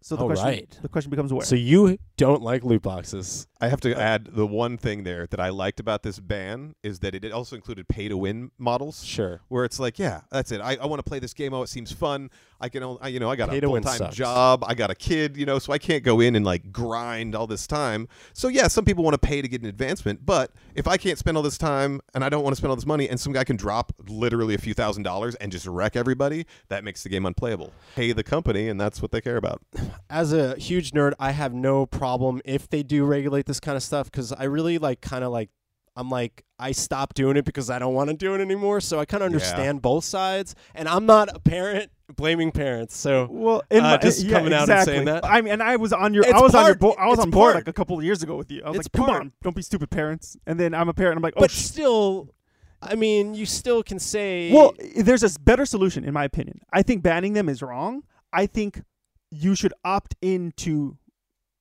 [0.00, 0.78] So the All question right.
[0.82, 1.46] the question becomes where.
[1.46, 3.46] So you don't like loot boxes.
[3.60, 6.98] I have to add the one thing there that I liked about this ban is
[7.00, 9.02] that it also included pay to win models.
[9.04, 9.40] Sure.
[9.48, 10.60] Where it's like, yeah, that's it.
[10.60, 11.54] I, I want to play this game.
[11.54, 12.30] Oh, it seems fun.
[12.60, 14.64] I can, only, I, you know, I got Pay a full time job.
[14.66, 17.46] I got a kid, you know, so I can't go in and like grind all
[17.46, 18.06] this time.
[18.32, 21.18] So yeah, some people want to pay to get an advancement, but if I can't
[21.18, 23.32] spend all this time and I don't want to spend all this money, and some
[23.32, 27.08] guy can drop literally a few thousand dollars and just wreck everybody, that makes the
[27.08, 27.72] game unplayable.
[27.96, 29.62] Pay the company, and that's what they care about.
[30.08, 32.03] As a huge nerd, I have no problem
[32.44, 35.50] if they do regulate this kind of stuff because I really like kind of like
[35.96, 38.80] I'm like I stopped doing it because I don't want to do it anymore.
[38.80, 39.36] So I kind of Yeah.
[39.36, 42.96] understand both sides, and I'm not a parent blaming parents.
[42.96, 45.24] So Well, in Uh, my, just yeah, coming out and saying that.
[45.24, 47.18] I mean, and I was on your, It's I was on your, bo- I was
[47.20, 47.54] on board part.
[47.54, 48.60] like a couple of years ago with you.
[48.64, 49.20] I was It's like, come part.
[49.20, 50.36] on, don't be stupid, parents.
[50.46, 51.16] And then I'm a parent.
[51.16, 52.34] I'm like, oh, but sh- still,
[52.82, 56.60] I mean, you still can say well, there's a better solution in my opinion.
[56.72, 58.02] I think banning them is wrong.
[58.32, 58.82] I think
[59.30, 60.98] you should opt into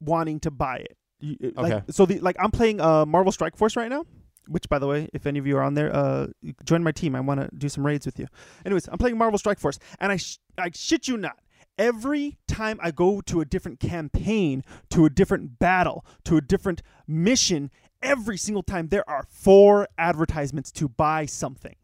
[0.06, 0.98] wanting to buy it.
[1.20, 1.92] You- like- Okay.
[1.92, 4.06] so the like I'm playing uh Marvel Strike Force right now.
[4.48, 6.28] Which, by the way, if any of you are on there, uh,
[6.66, 7.16] join my team.
[7.16, 8.28] I want to do some raids with you.
[8.66, 11.38] Anyways, I'm playing Marvel Strike Force, and I, sh- I shit you not.
[11.78, 16.82] Every time I go to a different campaign, to a different battle, to a different
[17.08, 21.78] mission, every single time there are four advertisements to buy something.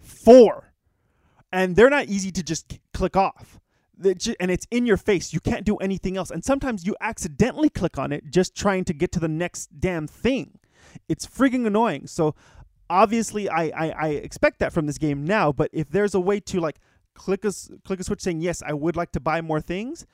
[0.00, 0.72] Four.
[1.52, 3.59] And they're not easy to just click off.
[4.40, 5.32] And it's in your face.
[5.32, 6.30] You can't do anything else.
[6.30, 10.06] And sometimes you accidentally click on it just trying to get to the next damn
[10.06, 10.58] thing.
[11.08, 12.06] It's freaking annoying.
[12.06, 12.34] So
[12.88, 16.40] obviously I, I, I expect that from this game now, but if there's a way
[16.40, 16.80] to like
[17.14, 17.52] click a
[17.84, 20.06] click a switch saying yes, I would like to buy more things,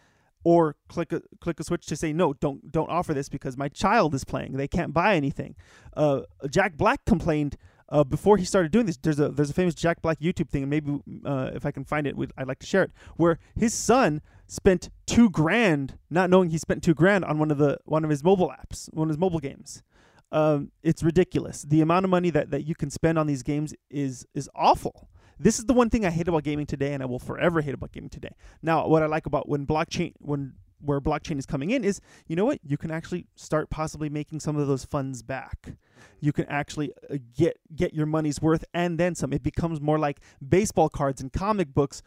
[0.44, 3.68] or click a click a switch to say no, don't don't offer this because my
[3.68, 4.52] child is playing.
[4.52, 5.56] They can't buy anything.
[5.96, 6.20] Uh,
[6.50, 7.56] Jack Black complained
[7.88, 8.96] uh, before he started doing this.
[8.96, 11.84] There's a there's a famous Jack Black YouTube thing, and maybe uh, if I can
[11.84, 12.90] find it, I'd like to share it.
[13.16, 17.58] Where his son spent two grand, not knowing he spent two grand on one of
[17.58, 19.82] the one of his mobile apps, one of his mobile games.
[20.32, 21.62] Um, it's ridiculous.
[21.62, 25.08] The amount of money that, that you can spend on these games is is awful.
[25.38, 27.74] This is the one thing I hate about gaming today, and I will forever hate
[27.74, 28.34] about gaming today.
[28.62, 32.36] Now, what I like about when blockchain when where blockchain is coming in is, you
[32.36, 32.60] know what?
[32.62, 35.76] You can actually start possibly making some of those funds back.
[36.20, 39.32] You can actually uh, get get your money's worth and then some.
[39.32, 42.02] It becomes more like baseball cards and comic books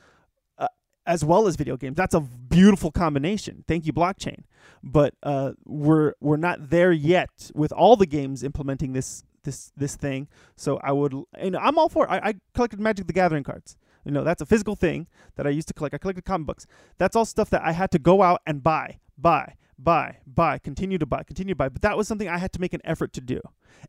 [0.57, 0.67] uh,
[1.05, 1.95] as well as video games.
[1.95, 3.63] That's a beautiful combination.
[3.67, 4.43] Thank you blockchain.
[4.83, 9.95] But uh, we're we're not there yet with all the games implementing this this this
[9.95, 10.27] thing.
[10.55, 12.09] So I would and I'm all for it.
[12.09, 13.77] I, I collected Magic the Gathering cards.
[14.05, 15.93] You know, that's a physical thing that I used to collect.
[15.93, 16.65] I collected comic books.
[16.97, 20.97] That's all stuff that I had to go out and buy, buy, buy, buy, continue
[20.97, 21.69] to buy, continue to buy.
[21.69, 23.41] But that was something I had to make an effort to do.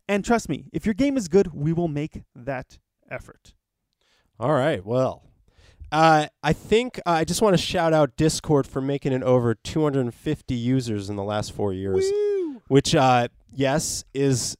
[0.08, 2.78] And trust me, if your game is good, we will make that
[3.10, 3.54] effort.
[4.38, 4.84] All right.
[4.84, 5.22] Well,
[5.92, 9.54] uh, I think uh, I just want to shout out Discord for making it over
[9.54, 12.62] 250 users in the last four years, Woo!
[12.68, 14.56] which, uh, yes, is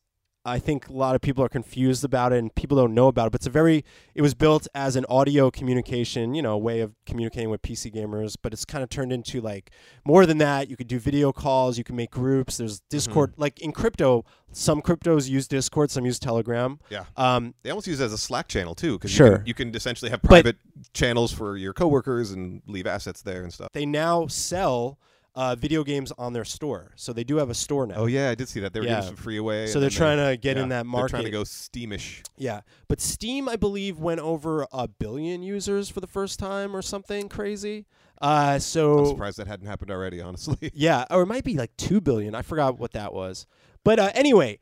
[0.51, 3.27] I think a lot of people are confused about it and people don't know about
[3.29, 3.31] it.
[3.33, 3.85] But it's a very
[4.15, 8.37] it was built as an audio communication, you know, way of communicating with PC gamers.
[8.41, 9.71] But it's kind of turned into like
[10.05, 10.69] more than that.
[10.69, 12.57] You could do video calls, you can make groups.
[12.59, 13.35] There's Discord.
[13.37, 16.79] Like in crypto, some cryptos use Discord, some use Telegram.
[16.91, 17.05] Yeah.
[17.17, 19.27] Um, They almost use it as a Slack channel too, because Sure.
[19.29, 20.57] you, can, you can essentially have private
[20.93, 23.69] channels for your coworkers and leave assets there and stuff.
[23.73, 24.99] they now sell
[25.41, 27.95] uh, video games on their store, so they do have a store now.
[27.97, 28.75] Oh yeah, I did see that.
[28.75, 28.97] They were Yeah.
[28.97, 29.67] giving some free away.
[29.69, 31.11] So and they're then trying to get in that They're market.
[31.13, 32.23] trying to go steamish.
[32.37, 36.83] Yeah, but Steam, I believe, went over a billion users for the first time or
[36.83, 37.87] something crazy.
[38.21, 40.21] Uh, I'm so surprised that hadn't happened already.
[40.21, 40.71] Honestly.
[40.75, 42.35] yeah, or it might be like two billion.
[42.35, 43.47] I forgot what that was.
[43.83, 44.59] But uh, anyway,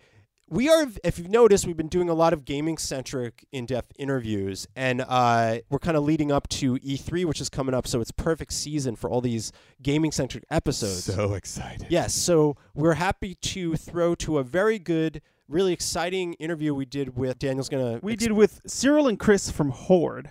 [0.51, 0.87] we are.
[1.05, 5.79] If you've noticed, we've been doing a lot of gaming-centric, in-depth interviews, and uh, we're
[5.79, 7.87] kind of leading up to E3, which is coming up.
[7.87, 11.05] So it's perfect season for all these gaming-centric episodes.
[11.05, 11.87] So excited.
[11.91, 17.17] Yes, so we're happy to throw to a very good, really exciting interview we did
[17.17, 18.01] with Daniel's gonna.
[18.03, 20.31] We ex- did with Cyril and Chris from Hoard.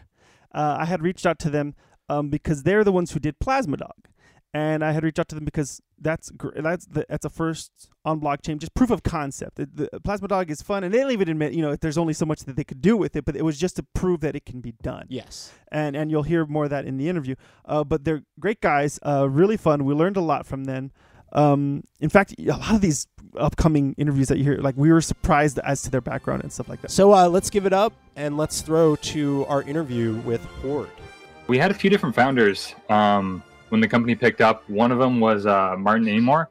[0.54, 1.76] Uh, I had reached out to them
[2.10, 4.08] um, because they're the ones who did Plasma Dog,
[4.54, 7.72] and I had reached out to them because that's gr- that's the, that's a first
[8.06, 9.56] on blockchain, just proof of concept.
[9.58, 12.26] The, the Plasma Dog is fun, and they even admit, you know, there's only so
[12.26, 14.46] much that they could do with it, but it was just to prove that it
[14.46, 15.06] can be done.
[15.10, 15.52] Yes.
[15.72, 17.36] and and you'll hear more of that in the interview.
[17.66, 19.86] Uh, but they're great guys, uh, really fun.
[19.86, 20.92] We learned a lot from them.
[21.34, 23.06] Um, in fact, a lot of these
[23.38, 26.70] upcoming interviews that you hear, like we were surprised as to their background and stuff
[26.70, 26.92] like that.
[26.92, 30.90] So uh, let's give it up and let's throw to our interview with Hoard.
[31.48, 34.68] We had a few different founders um, when the company picked up.
[34.70, 36.50] One of them was uh, Martin Amor,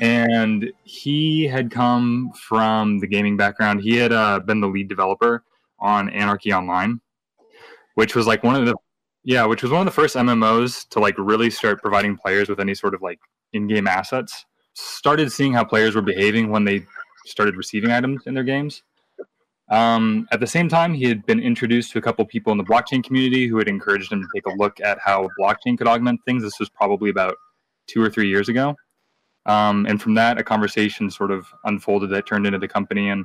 [0.00, 3.80] and he had come from the gaming background.
[3.80, 5.44] He had uh, been the lead developer
[5.78, 7.00] on Anarchy Online,
[7.94, 8.74] which was like one of the
[9.24, 12.60] yeah, which was one of the first MMOs to like really start providing players with
[12.60, 13.18] any sort of like
[13.52, 14.46] in-game assets.
[14.74, 16.86] Started seeing how players were behaving when they
[17.26, 18.82] started receiving items in their games.
[19.70, 22.64] Um, at the same time, he had been introduced to a couple people in the
[22.64, 26.20] blockchain community who had encouraged him to take a look at how blockchain could augment
[26.24, 26.42] things.
[26.42, 27.36] This was probably about
[27.86, 28.76] two or three years ago.
[29.46, 33.10] Um, and from that, a conversation sort of unfolded that turned into the company.
[33.10, 33.24] And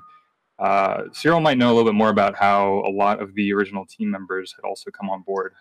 [0.60, 3.86] uh, Cyril might know a little bit more about how a lot of the original
[3.86, 5.54] team members had also come on board.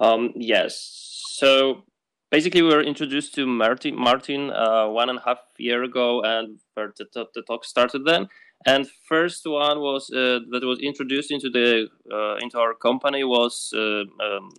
[0.00, 1.22] Um, yes.
[1.28, 1.84] So
[2.30, 6.58] basically, we were introduced to Martin Martin uh, one and a half year ago, and
[6.76, 8.28] the, the talk started then.
[8.66, 13.70] And first one was uh, that was introduced into the uh, into our company was
[13.74, 14.50] uh, um,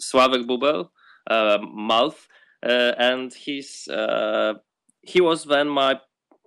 [0.00, 0.88] Bubel,
[1.28, 2.28] Malf,
[2.62, 3.88] and he's
[5.02, 6.00] he was then my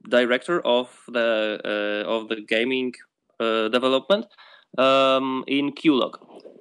[0.09, 2.93] director of the of the gaming
[3.39, 4.27] development
[4.77, 6.13] um, in QLOC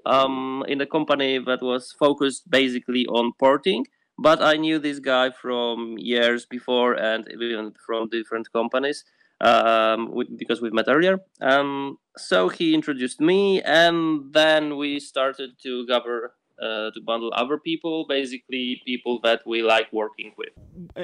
[0.07, 3.87] um, in a company that was focused basically on porting.
[4.19, 9.05] But I knew this guy from years before and even from different companies
[9.43, 11.21] um, with, because we've met earlier.
[11.41, 16.33] Um, so he introduced me, and then we started to gather.
[16.63, 20.51] Uh, to bundle other people, basically people that we like working with.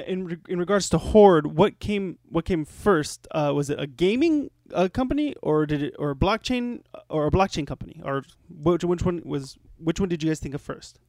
[0.07, 3.27] in re- in regards to Hoard, what came what came first?
[3.31, 7.31] Uh, was it a gaming uh, company or did it or a blockchain or a
[7.31, 10.99] blockchain company or which which one was which one did you guys think of first?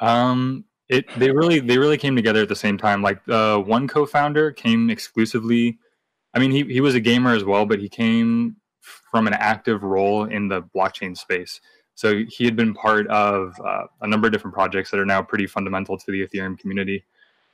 [0.00, 3.02] Um, it they really they really came together at the same time.
[3.02, 5.78] Like uh, one co-founder came exclusively.
[6.34, 8.56] I mean, he he was a gamer as well, but he came
[9.10, 11.60] from an active role in the blockchain space.
[11.94, 15.20] So he had been part of uh, a number of different projects that are now
[15.20, 17.04] pretty fundamental to the Ethereum community.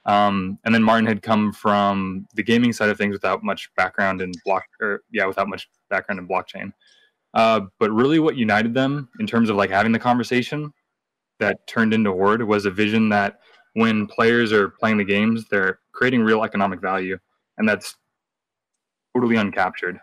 [0.05, 4.23] Um, and then Martin had come from the gaming side of things without much background
[4.23, 6.73] in block, or yeah, without much background in blockchain.
[7.35, 10.73] Uh, but really, what united them in terms of like having the conversation
[11.41, 13.41] that turned into Hoard was a vision that
[13.75, 17.19] when players are playing the games, they're creating real economic value,
[17.59, 17.97] and that's
[19.17, 19.99] totally uncaptured,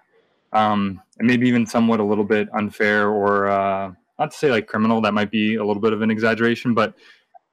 [0.52, 4.68] um, and maybe even somewhat a little bit unfair or uh, not to say like
[4.68, 6.96] criminal, that might be a little bit of an exaggeration, but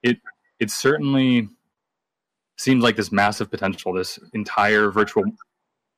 [0.02, 0.18] it
[0.58, 1.48] it certainly
[2.58, 5.24] seems like this massive potential, this entire virtual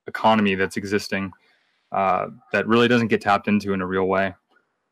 [0.07, 1.33] economy that's existing
[1.91, 4.35] uh, that really doesn't get tapped into in a real way.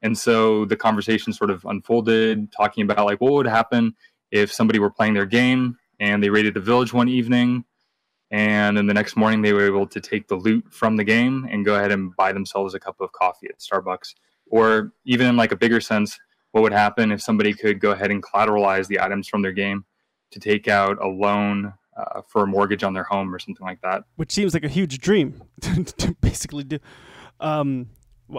[0.03, 3.95] And so the conversation sort of unfolded, talking about like what would happen
[4.31, 7.65] if somebody were playing their game and they raided the village one evening,
[8.31, 11.49] and then the next morning they were able to take the loot from the game
[11.51, 14.15] and go ahead and buy themselves a cup of coffee at Starbucks.
[14.47, 16.19] Or even in like a bigger sense,
[16.53, 19.85] what would happen if somebody could go ahead and collateralize the items from their game
[20.31, 23.81] to take out a loan uh, for a mortgage on their home or something like
[23.83, 24.05] that.
[24.17, 26.79] Which seems like a huge dream to basically do.
[27.41, 27.89] Um,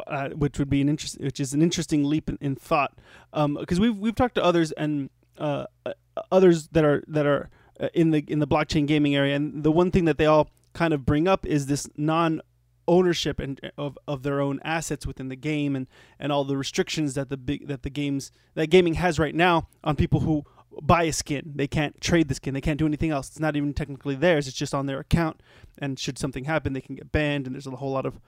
[0.08, 2.94] uh, which would be an interest, which is an interesting leap in, in thought,
[3.34, 5.92] because um, we've we've talked to others and uh, uh,
[6.32, 7.50] others that are that are
[7.82, 10.50] uh, in the in the blockchain gaming area, and the one thing that they all
[10.74, 12.42] kind of bring up is this non
[12.88, 15.88] ownership and of, of their own assets within the game and,
[16.20, 19.68] and all the restrictions that the big that the games that gaming has right now
[19.84, 20.44] on people who
[20.82, 21.54] buy a skin.
[21.56, 22.54] They can't trade the skin.
[22.54, 23.30] They can't do anything else.
[23.30, 24.48] It's not even technically theirs.
[24.48, 25.42] It's just on their account.
[25.78, 27.46] And should something happen, they can get banned.
[27.46, 28.20] And there's a whole lot of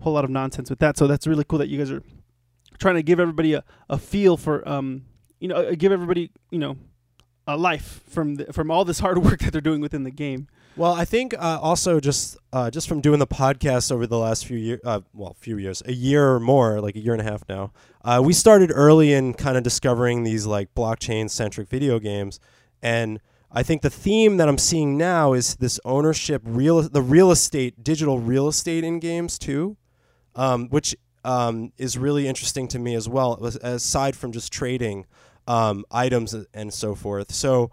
[0.00, 0.96] whole lot of nonsense with that.
[0.96, 2.02] So that's really cool that you guys are
[2.78, 5.04] trying to give everybody a, a feel for um
[5.38, 6.76] you know uh, give everybody you know
[7.46, 10.48] a life from the, from all this hard work that they're doing within the game.
[10.76, 14.44] Well, I think uh, also just uh, just from doing the podcast over the last
[14.44, 17.24] few years, uh, well, few years, a year or more, like a year and a
[17.24, 17.72] half now.
[18.04, 22.40] Uh, we started early in kind of discovering these like blockchain centric video games,
[22.82, 23.20] and
[23.52, 27.84] I think the theme that I'm seeing now is this ownership, real the real estate,
[27.84, 29.76] digital real estate in games too,
[30.34, 33.34] um, which um, is really interesting to me as well.
[33.62, 35.06] Aside from just trading
[35.46, 37.70] um, items and so forth, so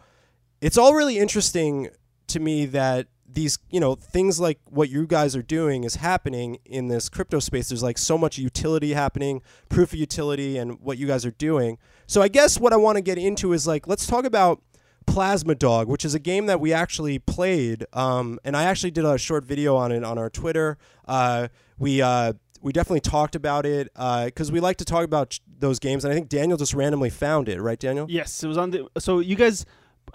[0.62, 1.90] it's all really interesting
[2.28, 6.58] to me that these you know things like what you guys are doing is happening
[6.66, 7.70] in this crypto space.
[7.70, 11.78] There's like so much utility happening proof of utility and what you guys are doing.
[12.08, 14.62] So i guess what i want to get into is like let's talk about
[15.08, 19.04] plasma dog which is a game that we actually played um, and i actually did
[19.04, 20.78] a short video on it on our twitter.
[21.08, 21.48] Uh,
[21.80, 25.80] we uh, we definitely talked about it because uh, we like to talk about those
[25.80, 28.72] games and i think daniel just randomly found it right daniel yes it was on
[28.72, 29.66] the so you guys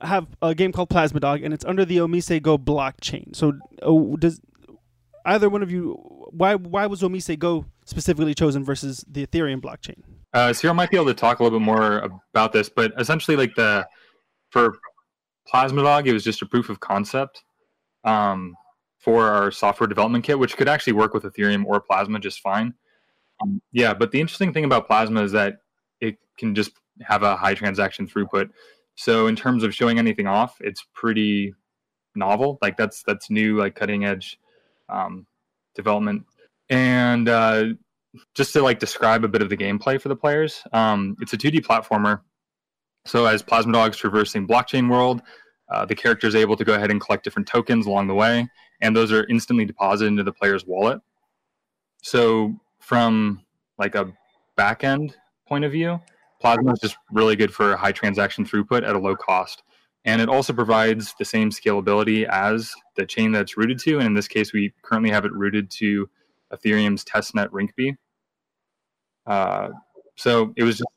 [0.00, 3.34] have a game called Plasma Dog, and it's under the Omise Go blockchain.
[3.34, 4.40] So, uh, does
[5.24, 5.94] either one of you
[6.30, 10.02] why why was OmiseGO specifically chosen versus the Ethereum blockchain?
[10.34, 13.36] Uh, Cyril might be able to talk a little bit more about this, but essentially,
[13.36, 13.86] like the
[14.50, 14.76] for
[15.48, 17.42] Plasma Dog, it was just a proof of concept
[18.04, 18.54] um,
[19.06, 22.74] for our software development kit, which could actually work with Ethereum or Plasma just fine.
[23.40, 25.58] Um, yeah, but the interesting thing about Plasma is that
[26.00, 28.50] it can just have a high transaction throughput.
[28.96, 31.54] So in terms of showing anything off, it's pretty
[32.16, 32.58] novel.
[32.60, 34.40] Like that's that's new, like cutting edge
[34.88, 35.24] um,
[35.76, 36.24] development.
[36.68, 37.64] And uh,
[38.34, 41.38] just to like describe a bit of the gameplay for the players, um, it's a
[41.38, 42.22] 2D platformer.
[43.04, 45.22] So as Plasma Dog's traversing blockchain world,
[45.72, 48.48] uh, the character is able to go ahead and collect different tokens along the way,
[48.80, 51.00] and those are instantly deposited into the player's wallet.
[52.02, 53.42] So from
[53.78, 54.12] like a
[54.56, 55.16] back end
[55.46, 56.00] point of view,
[56.40, 59.62] Plasma is just really good for high transaction throughput at a low cost.
[60.04, 63.98] And it also provides the same scalability as the chain that's rooted to.
[63.98, 66.08] And in this case, we currently have it rooted to
[66.52, 67.96] Ethereum's testnet Rinkeby.
[69.26, 69.70] Uh,
[70.14, 70.88] so it was just,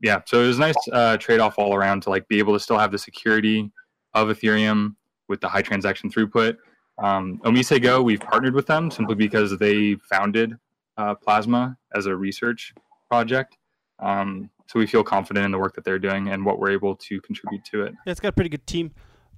[0.00, 2.54] yeah, so it was a nice uh, trade off all around to like be able
[2.54, 3.70] to still have the security
[4.14, 4.96] of Ethereum
[5.28, 6.56] with the high transaction throughput.
[6.98, 10.54] Um, OmiseGO, we've partnered with them simply because they founded
[10.96, 12.74] uh, Plasma as a research
[13.08, 13.56] project.
[13.98, 16.96] Um, so we feel confident in the work that they're doing and what we're able
[16.96, 17.94] to contribute to it.
[18.04, 18.92] Yeah, it's got a pretty good team.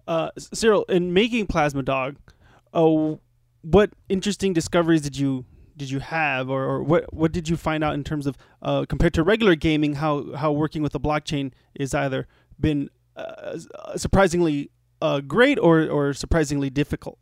[0.06, 2.16] Uh, Cyril, in making Plasma Dog,
[2.72, 3.20] oh,
[3.62, 5.44] what interesting discoveries did you
[5.76, 8.84] did you have, or, or what what did you find out in terms of uh,
[8.88, 12.26] compared to regular gaming, how how working with the blockchain is either
[12.58, 13.58] been uh,
[13.96, 14.70] surprisingly
[15.02, 17.18] uh, great or or surprisingly difficult?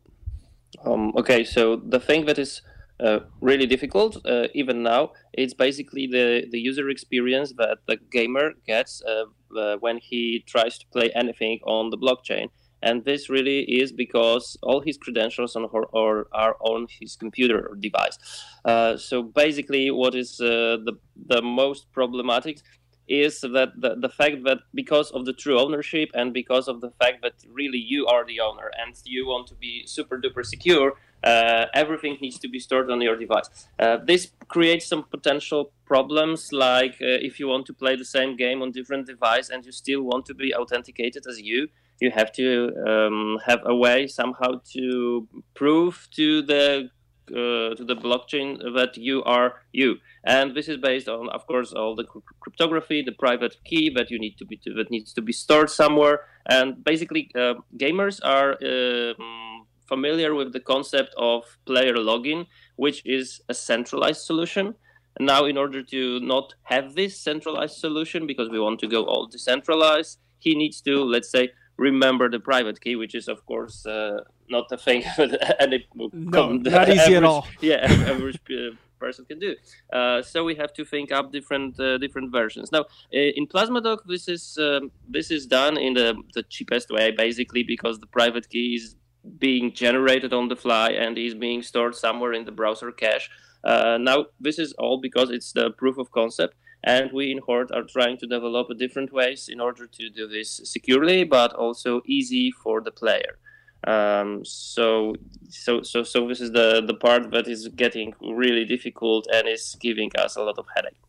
[0.85, 2.63] Um, okay, so the thing that is
[2.99, 8.53] uh, really difficult uh, even now it's basically the, the user experience that the gamer
[8.67, 9.25] gets uh,
[9.59, 12.49] uh, when he tries to play anything on the blockchain.
[12.83, 17.69] And this really is because all his credentials on her, or are on his computer
[17.69, 18.19] or device.
[18.65, 20.97] Uh, so basically what is the,
[21.27, 22.61] the most problematic
[23.09, 26.91] is that the, the fact that because of the true ownership and because of the
[27.01, 30.95] fact that really you are the owner and you want to be super duper secure
[31.25, 33.49] uh, everything needs to be stored on your device.
[33.79, 38.37] Uh, this creates some potential problems, like uh, if you want to play the same
[38.37, 41.69] game on different device and you still want to be authenticated as you,
[42.01, 46.91] you have to um, have a way somehow to prove to the
[47.31, 51.73] uh, to the blockchain that you are you, and this is based on, of course,
[51.73, 52.05] all the
[52.41, 56.21] cryptography, the private key that you need to be that needs to be stored somewhere,
[56.49, 62.47] and basically, uh, gamers are um, familiar with the concept of player login,
[62.77, 64.75] which is a centralized solution.
[65.19, 69.05] And now, in order to not have this centralized solution, because we want to go
[69.05, 73.87] all decentralized, he needs to, let's say, remember the private key, which is, of course,
[73.87, 77.47] uh, not a thing that any No, not easy at all.
[77.61, 79.55] Yeah, average uh, person can do.
[79.93, 82.73] Uh, so we have to think up different uh, different versions.
[82.73, 82.83] Now,
[83.15, 87.11] uh, in Plasma Dog, this is um, this is done in the the cheapest way,
[87.11, 88.97] basically, because the private key is
[89.39, 93.29] being generated on the fly and is being stored somewhere in the browser cache.
[93.65, 97.73] Uh, now, this is all because it's the proof of concept, and we in Hoard
[97.73, 102.53] are trying to develop different ways in order to do this securely, but also easy
[102.53, 103.39] for the player.
[103.87, 105.15] Um, so,
[105.49, 109.77] so, so, so this is the the part that is getting really difficult and is
[109.81, 111.01] giving us a lot of headache.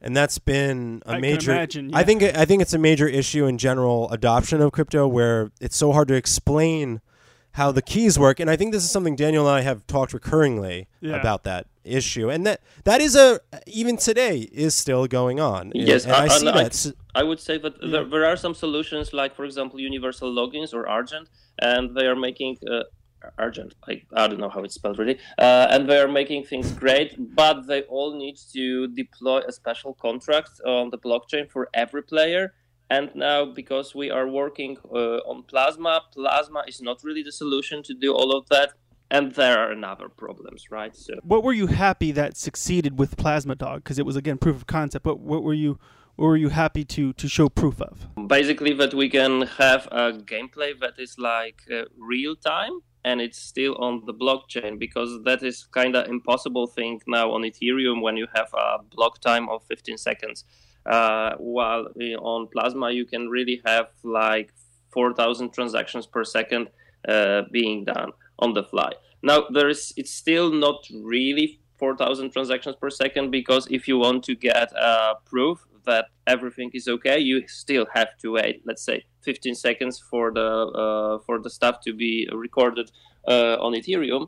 [0.00, 1.52] and that's been a I can major.
[1.52, 5.50] imagine, I think I think it's a major issue in general adoption of crypto, where
[5.60, 7.00] it's so hard to explain
[7.52, 8.40] how the keys work.
[8.40, 11.18] And I think this is something Daniel and I have talked recurringly Yeah.
[11.20, 15.72] about that issue, and that that is a even today is still going on.
[15.74, 16.72] Yes, and I, I- see and I- that.
[16.72, 20.72] S- I would say that there, there are some solutions, like for example, universal logins
[20.72, 21.28] or Argent,
[21.58, 22.82] and they are making uh,
[23.38, 23.74] Argent.
[23.88, 27.16] I, I don't know how it's spelled really, uh, and they are making things great,
[27.34, 32.54] but they all need to deploy a special contract on the blockchain for every player.
[32.90, 37.84] And now, because we are working uh, on Plasma, Plasma is not really the solution
[37.84, 38.72] to do all of that,
[39.12, 40.94] and there are another problems, right?
[40.96, 41.14] So.
[41.22, 43.84] What were you happy that succeeded with Plasma Dog?
[43.84, 45.04] Because it was again proof of concept.
[45.04, 45.78] But what were you
[46.16, 48.08] what were you happy to to show proof of?
[48.28, 53.38] basically that we can have a gameplay that is like uh, real time and it's
[53.38, 58.16] still on the blockchain because that is kind of impossible thing now on ethereum when
[58.16, 60.44] you have a block time of 15 seconds
[60.86, 64.52] uh, while uh, on plasma you can really have like
[64.92, 66.68] 4000 transactions per second
[67.08, 68.92] uh, being done on the fly.
[69.22, 74.22] Now there is it's still not really 4000 transactions per second because if you want
[74.24, 79.02] to get a proof that everything is okay you still have to wait let's say
[79.22, 80.48] 15 seconds for the
[80.82, 82.90] uh, for the stuff to be recorded
[83.26, 84.22] uh, on ethereum.
[84.22, 84.26] uh,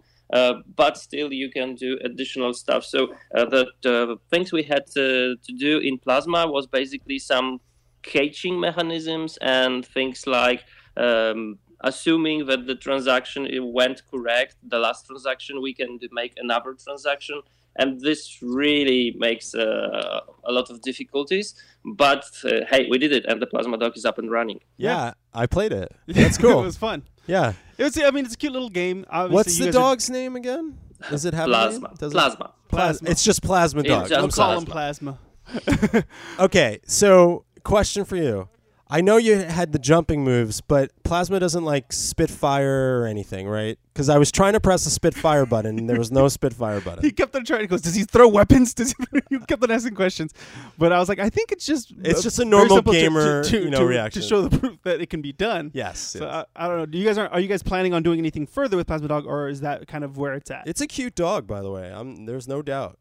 [0.76, 5.37] but still you can do additional stuff so uh, the, the things we had to,
[5.37, 7.61] to do in plasma was basically some
[8.03, 10.64] caching mechanisms and things like
[10.97, 17.41] um, assuming that the transaction went correct the last transaction we can make another transaction
[17.76, 21.55] and this really makes uh, a lot of difficulties
[21.97, 25.12] but uh, hey we did it and the plasma dog is up and running yeah,
[25.33, 25.93] I played it.
[26.09, 26.61] That's cool.
[26.61, 27.05] it was fun.
[27.27, 27.53] Yeah.
[27.79, 27.99] It was.
[27.99, 29.05] I mean, it's a cute little game.
[29.11, 30.79] Obviously, What's the guys are- dog's name again?
[31.11, 31.81] Does it have a name?
[31.81, 33.11] plasma it- plasma Plasma.
[33.11, 34.09] It's just plasma dog.
[34.09, 34.55] just I'm We'll sorry.
[34.55, 35.18] call him Plasma.
[36.39, 38.49] Okay, so question for you.
[38.95, 43.78] I know you had the jumping moves, but Plasma doesn't like Spitfire or anything, right?
[43.95, 46.78] Because I was trying to press the Spitfire button, and there was no spit fire
[46.80, 47.11] He button.
[47.12, 47.62] kept on trying.
[47.62, 48.74] He goes, "Does he throw weapons?
[48.78, 50.32] Does he?" you kept on asking questions,
[50.78, 52.99] but I was like, "I think it's just It's uh, just a normal simple to-
[53.01, 54.20] gamer, to, to, you know, to, reaction.
[54.22, 56.47] to show the proof that it can be done." Yes, So yes.
[56.57, 56.86] I, I don't know.
[56.86, 59.26] Do you guys are are you guys planning on doing anything further with Plasma Dog,
[59.26, 60.64] or is that kind of where it's at?
[60.66, 61.90] it's a cute dog, by the way.
[61.93, 62.99] I'm, there's no doubt.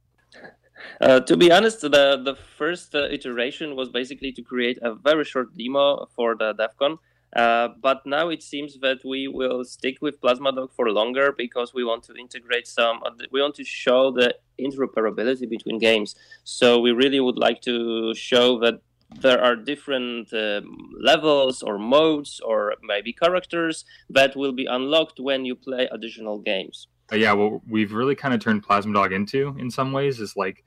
[1.00, 5.24] Uh, to be honest, the the first uh, iteration was basically to create a very
[5.24, 6.98] short demo for the DevCon.
[7.36, 11.74] Uh, but now it seems that we will stick with Plasma Dog for longer because
[11.74, 13.00] we want to integrate some.
[13.32, 16.16] We want to show the interoperability between games.
[16.44, 18.82] So we really would like to show that
[19.20, 25.46] there are different um, levels or modes or maybe characters that will be unlocked when
[25.46, 26.88] you play additional games.
[27.12, 30.36] Uh, yeah, what we've really kind of turned Plasma Dog into, in some ways, is
[30.38, 30.64] like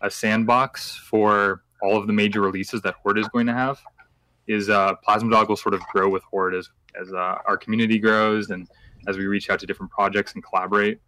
[0.00, 3.78] a sandbox for all of the major releases that Hoard is going to have.
[4.46, 6.68] Is uh, Plasma Dog will sort of grow with Hoard as
[7.00, 8.68] as uh, our community grows and
[9.08, 11.00] as we reach out to different projects and collaborate.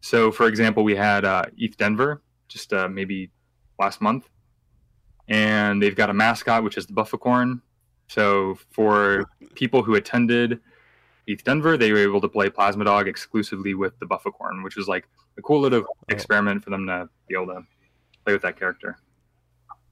[0.00, 3.30] So, for example, we had uh, ETH Denver just uh, maybe
[3.78, 4.28] last month,
[5.28, 7.60] and they've got a mascot which is the Bufficorn.
[8.08, 9.24] So, for
[9.54, 10.60] people who attended
[11.26, 14.88] ETH Denver, they were able to play Plasma Dog exclusively with the Bufficorn, which was
[14.88, 15.06] like
[15.36, 17.62] a cool little experiment for them to be able to
[18.28, 18.98] play with that character.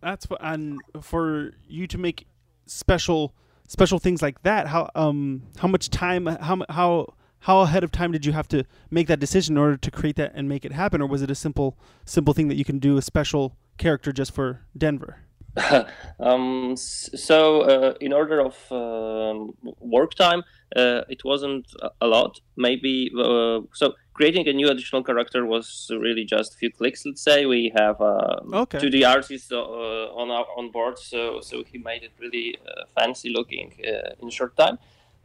[0.02, 2.26] That's what, and for you to make
[2.66, 3.34] special
[3.66, 4.68] special things like that.
[4.68, 8.64] How um how much time how how how ahead of time did you have to
[8.90, 11.30] make that decision in order to create that and make it happen, or was it
[11.30, 15.20] a simple simple thing that you can do a special character just for Denver?
[16.20, 20.44] um, so, uh, in order of um, work time,
[20.74, 21.66] uh, it wasn't
[22.00, 22.40] a lot.
[22.56, 23.94] Maybe uh, so.
[24.16, 27.04] Creating a new additional character was really just a few clicks.
[27.04, 28.78] Let's say we have a Okay.
[28.78, 33.28] 2D artist uh, on our, on board, so so he made it really uh, fancy
[33.28, 34.78] looking uh, in short time.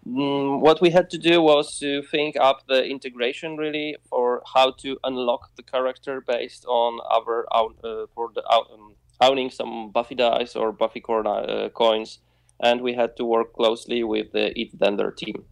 [0.06, 4.72] Mm, what we had to do was to think up the integration really for how
[4.72, 10.56] to unlock the character based on our uh, for the um, owning some Buffy dice
[10.56, 12.20] or Buffy core uh, coins,
[12.60, 15.46] and we had to work closely with the ETH Denver team.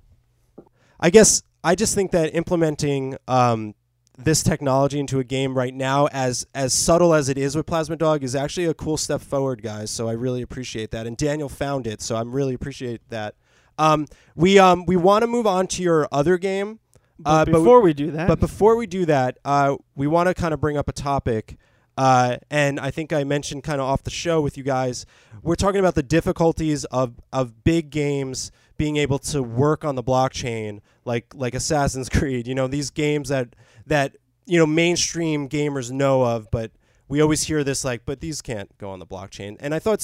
[0.99, 3.75] I guess I just think that implementing um,
[4.17, 7.95] this technology into a game right now, as as subtle as it is with Plasma
[7.95, 9.91] Dog, is actually a cool step forward, guys.
[9.91, 11.07] So I really appreciate that.
[11.07, 13.35] And Daniel found it, so I'm really appreciate that.
[13.77, 16.79] Um, we um, we want to move on to your other game,
[17.17, 20.05] But uh, but we- before we do that, but before we do that, uh, we
[20.07, 21.57] want to kind of bring up a topic.
[21.99, 25.05] Uh, and I think I mentioned kind of off the show with you guys,
[25.43, 30.03] we're talking about the difficulties of, of big games being able to work on the
[30.03, 32.47] blockchain, like like Assassin's Creed.
[32.47, 33.53] You know, these games that
[33.85, 36.71] that you know mainstream gamers know of, but
[37.09, 39.57] we always hear this like, but these can't go on the blockchain.
[39.59, 39.99] And I thought,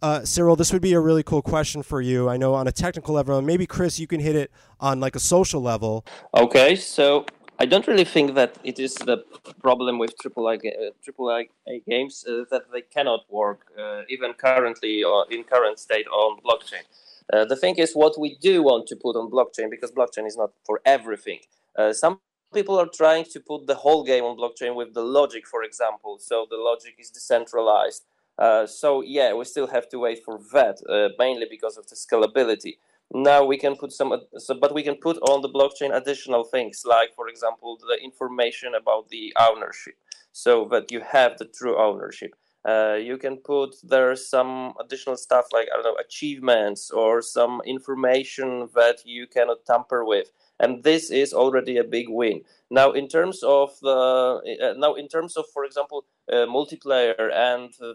[0.00, 2.30] uh, Cyril, this would be a really cool question for you.
[2.30, 5.16] I know on a technical level, and maybe Chris, you can hit it on like
[5.16, 6.06] a social level.
[6.34, 7.26] Okay, so
[7.62, 9.18] I don't really think that it is the
[9.60, 11.48] problem with AAA, uh, AAA
[11.86, 16.84] games uh, that they cannot work uh, even currently or in current state on blockchain.
[17.30, 20.38] Uh, the thing is, what we do want to put on blockchain because blockchain is
[20.38, 21.40] not for everything.
[21.78, 22.20] Uh, some
[22.54, 26.18] people are trying to put the whole game on blockchain with the logic, for example.
[26.18, 28.04] So the logic is decentralized.
[28.38, 31.94] Uh, so yeah, we still have to wait for that, uh, mainly because of the
[31.94, 32.78] scalability.
[33.12, 36.82] Now we can put some, so, but we can put on the blockchain additional things,
[36.84, 39.94] like for example the information about the ownership,
[40.32, 42.34] so that you have the true ownership.
[42.68, 47.62] Uh, you can put there some additional stuff like I don't know achievements or some
[47.64, 50.30] information that you cannot tamper with,
[50.60, 52.42] and this is already a big win.
[52.70, 57.72] Now, in terms of the uh, now in terms of, for example, uh, multiplayer and
[57.82, 57.94] uh,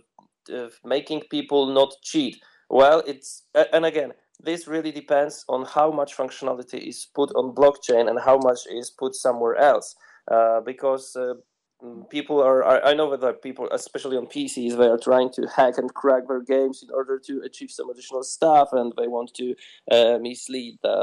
[0.54, 6.16] uh, making people not cheat, well, it's and again, this really depends on how much
[6.16, 9.96] functionality is put on blockchain and how much is put somewhere else,
[10.32, 11.16] uh, because.
[11.16, 11.36] Uh,
[11.84, 15.42] mm, people are, I I know that people, especially on PCs, they are trying to
[15.56, 19.34] hack and crack their games in order to achieve some additional stuff, and they want
[19.36, 19.56] to
[19.92, 20.98] uh, mislead the,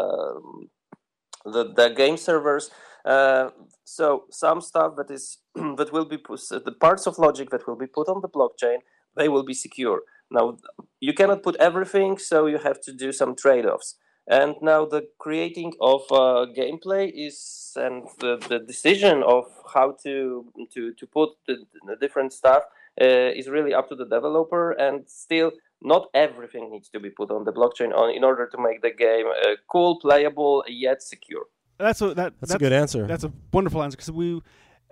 [1.44, 2.70] the the game servers.
[3.04, 3.50] Uh,
[3.84, 7.76] so some stuff that is that will be put, the parts of logic that will
[7.76, 8.78] be put on the blockchain,
[9.16, 10.02] they will be secure.
[10.30, 10.58] Now
[11.00, 13.96] you cannot put everything, so you have to do some trade-offs.
[14.26, 19.44] And now the creating of uh, gameplay is and the, the decision of
[19.74, 21.56] how to to to put the,
[21.86, 22.62] the different stuff
[23.00, 24.72] uh, is really up to the developer.
[24.72, 28.58] And still, not everything needs to be put on the blockchain on in order to
[28.62, 31.46] make the game uh, cool, playable, yet secure.
[31.78, 33.06] that's what that That's, a good answer.
[33.06, 34.40] That's a wonderful answer because we,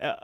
[0.03, 0.15] uh,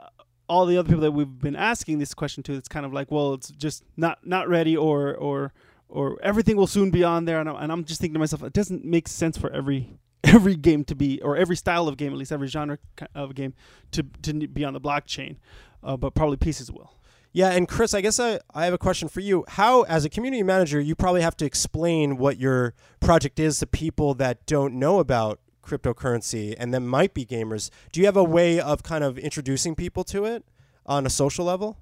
[0.49, 3.11] all the other people that we've been asking this question to, it's kind of like,
[3.11, 5.53] well, it's just not not ready, or or
[5.89, 8.43] or everything will soon be on there, and, I- and I'm just thinking to myself,
[8.43, 12.11] it doesn't make sense for every every game to be, or every style of game,
[12.11, 12.77] at least every genre
[13.15, 13.53] of game,
[13.91, 15.37] to to be on the blockchain,
[15.83, 16.93] uh, but probably pieces will.
[17.33, 19.45] Yeah, and Chris, I guess I, I have a question for you.
[19.47, 23.67] How, as a community manager, you probably have to explain what your project is to
[23.67, 27.69] people that don't know about cryptocurrency and that might be gamers.
[27.91, 30.45] Do you have a way of kind of introducing people to it
[30.85, 31.77] on a social level?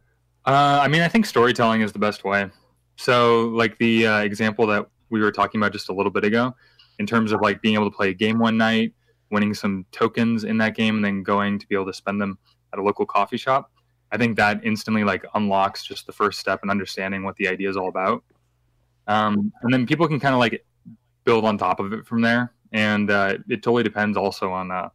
[0.45, 2.49] Uh, I mean, I think storytelling is the best way.
[2.97, 6.55] So, like the uh, example that we were talking about just a little bit ago,
[6.99, 8.93] in terms of like being able to play a game one night,
[9.31, 12.37] winning some tokens in that game, and then going to be able to spend them
[12.73, 13.71] at a local coffee shop.
[14.11, 17.69] I think that instantly like unlocks just the first step in understanding what the idea
[17.69, 18.23] is all about.
[19.07, 20.65] Um, and then people can kind of like
[21.25, 22.53] build on top of it from there.
[22.75, 24.89] And uh, it totally depends also on uh,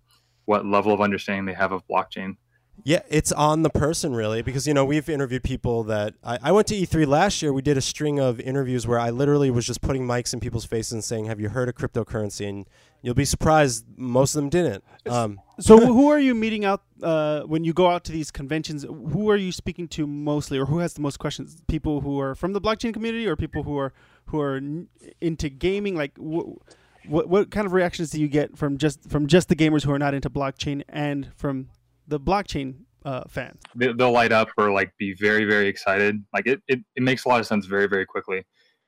[0.45, 2.37] what level of understanding they have of blockchain.
[2.85, 6.53] Yeah, it's on the person really because you know we've interviewed people that I, I
[6.53, 7.53] went to E3 last year.
[7.53, 10.65] We did a string of interviews where I literally was just putting mics in people's
[10.65, 12.67] faces and saying, "Have you heard of cryptocurrency?" And
[13.03, 14.85] you'll be surprised, most of them didn't.
[15.09, 18.83] Um, So who are you meeting out uh, when you go out to these conventions?
[18.85, 21.61] Who are you speaking to mostly, or who has the most questions?
[21.69, 23.93] People who are from the blockchain community, or people who are
[24.27, 24.89] who are n-
[25.21, 25.97] into gaming?
[25.97, 26.57] Like, wh-
[27.07, 29.93] what what kind of reactions do you get from just from just the gamers who
[29.93, 31.69] are not into blockchain, and from
[32.09, 32.75] the blockchain
[33.05, 33.61] uh, fans?
[33.75, 37.25] they, they'll light up or like be very very excited like it, it, it makes
[37.25, 38.45] a lot of sense very very quickly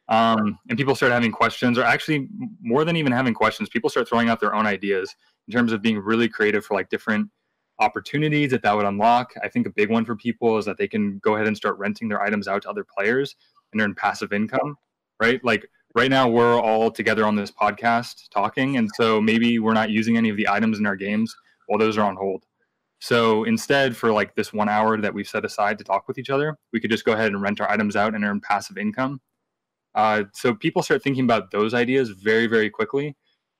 [0.08, 2.28] um, and people start having questions or actually
[2.60, 5.14] more than even having questions people start throwing out their own ideas
[5.48, 7.28] in terms of being really creative for like different
[7.78, 10.86] opportunities that that would unlock i think a big one for people is that they
[10.86, 13.34] can go ahead and start renting their items out to other players
[13.72, 14.76] and earn passive income,
[15.20, 15.42] right?
[15.44, 19.90] Like right now we're all together on this podcast talking and so maybe we're not
[19.90, 21.34] using any of the items in our games
[21.66, 22.44] while those are on hold.
[23.00, 26.30] So instead for like this one hour that we've set aside to talk with each
[26.30, 29.20] other we could just go ahead and rent our items out and earn passive income.
[29.94, 33.14] Uh, so people start thinking about those ideas very very quickly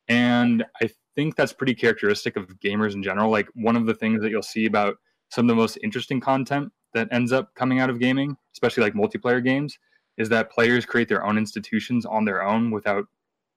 [0.08, 3.30] and i think that's pretty characteristic of gamers in general.
[3.30, 4.96] Like one of the things that you'll see about
[5.30, 8.94] some of the most interesting content that ends up coming out of gaming especially like
[8.94, 9.78] multiplayer games
[10.22, 13.06] is that players create their own institutions on their own without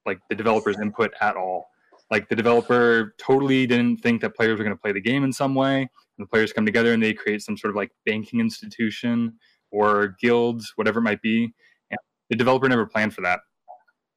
[0.06, 1.68] like the developer's input at all.
[2.10, 5.32] Like the developer totally didn't think that players were going to play the game in
[5.32, 5.82] some way.
[5.82, 9.34] And the players come together and they create some sort of like banking institution
[9.72, 11.54] or guilds, whatever it might be.
[11.92, 12.00] And
[12.30, 13.42] the developer never planned for that.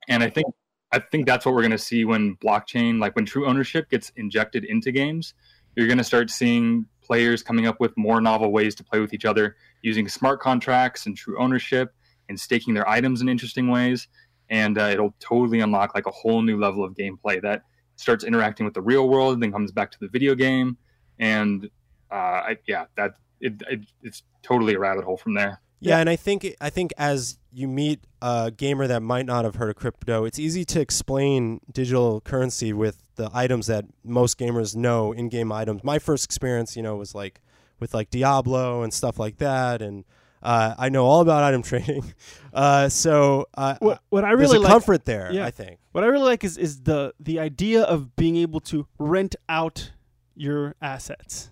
[0.08, 0.46] And I think
[0.90, 4.10] I think that's what we're going to see when blockchain, like when true ownership gets
[4.16, 5.34] injected into games.
[5.76, 9.12] You're going to start seeing players coming up with more novel ways to play with
[9.12, 11.92] each other using smart contracts and true ownership
[12.28, 14.08] and staking their items in interesting ways.
[14.50, 17.62] And uh, it'll totally unlock like a whole new level of gameplay that
[17.96, 20.78] starts interacting with the real world, and then comes back to the video game.
[21.18, 21.68] And
[22.10, 25.60] uh, I, yeah, that it, it, it's totally a rabbit hole from there.
[25.80, 29.56] Yeah, and I think I think as you meet a gamer that might not have
[29.56, 34.74] heard of crypto, it's easy to explain digital currency with the items that most gamers
[34.74, 35.84] know, in-game items.
[35.84, 37.40] My first experience, you know, was like
[37.78, 40.04] with like Diablo and stuff like that, and
[40.42, 42.04] uh, I know all about item trading,
[42.52, 45.32] uh, so uh, What what I really like comfort there.
[45.32, 45.44] yeah.
[45.46, 45.78] I think.
[45.92, 49.92] what I really like is is the the idea of being able to rent out
[50.34, 51.50] your assets.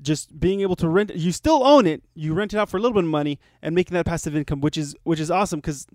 [0.00, 2.80] Just being able to rent you still own it, you rent it out for a
[2.80, 5.86] little bit of money and making that passive income, which is which is awesome cuz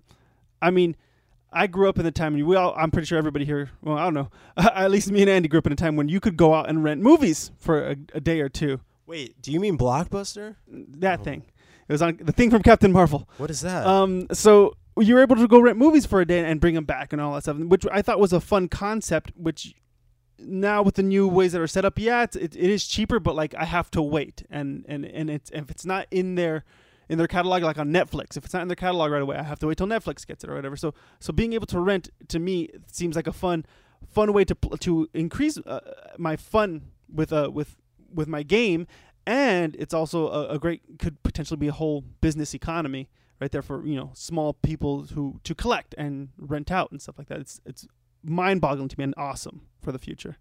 [0.60, 0.94] I mean,
[1.50, 3.96] I grew up in the time and we all I'm pretty sure everybody here, well,
[3.96, 4.30] I don't know.
[4.56, 6.68] At least me and Andy grew up in a time when you could go out
[6.68, 8.80] and rent movies for a, a day or two.
[9.06, 10.56] Wait, do you mean Blockbuster?
[10.68, 11.44] That thing.
[11.88, 13.28] It was on the thing from Captain Marvel.
[13.36, 13.86] What is that?
[13.86, 16.84] Um, so you were able to go rent movies for a day and bring them
[16.84, 19.32] back and all that stuff, which I thought was a fun concept.
[19.36, 19.74] Which
[20.38, 23.18] now with the new ways that are set up, yeah, it's, it, it is cheaper,
[23.20, 26.64] but like I have to wait, and and and it's if it's not in their
[27.08, 29.42] in their catalog, like on Netflix, if it's not in their catalog right away, I
[29.42, 30.76] have to wait till Netflix gets it or whatever.
[30.76, 33.66] So so being able to rent to me seems like a fun
[34.08, 35.80] fun way to pl- to increase uh,
[36.18, 36.82] my fun
[37.12, 37.76] with uh with
[38.12, 38.86] with my game
[39.26, 43.08] and it's also a, a great could potentially be a whole business economy
[43.40, 47.18] right there for you know small people who to collect and rent out and stuff
[47.18, 47.86] like that it's it's
[48.22, 50.36] mind-boggling to me and awesome for the future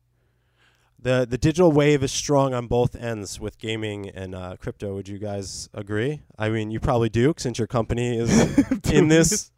[1.03, 4.95] the the digital wave is strong on both ends with gaming and uh, crypto.
[4.95, 6.21] Would you guys agree?
[6.37, 8.57] I mean, you probably do, since your company is
[8.91, 9.51] in this.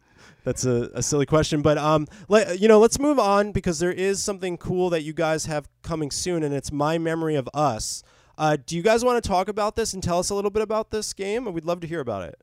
[0.44, 3.90] That's a, a silly question, but um, let, you know, let's move on because there
[3.90, 8.04] is something cool that you guys have coming soon, and it's my memory of us.
[8.38, 10.62] Uh, do you guys want to talk about this and tell us a little bit
[10.62, 11.50] about this game?
[11.52, 12.40] We'd love to hear about it.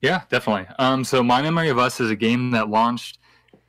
[0.00, 0.66] Yeah, definitely.
[0.78, 3.18] Um, so My Memory of Us is a game that launched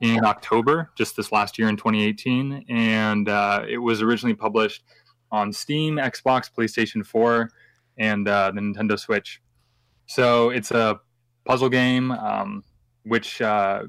[0.02, 4.84] in October, just this last year in 2018, and uh, it was originally published
[5.32, 7.50] on Steam, Xbox, PlayStation 4,
[7.98, 9.42] and uh, the Nintendo Switch.
[10.08, 11.00] So it's a
[11.46, 12.64] puzzle game, um,
[13.04, 13.84] which uh,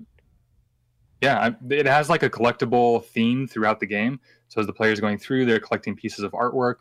[1.20, 4.20] yeah, it has like a collectible theme throughout the game.
[4.48, 6.76] So as the players going through, they're collecting pieces of artwork.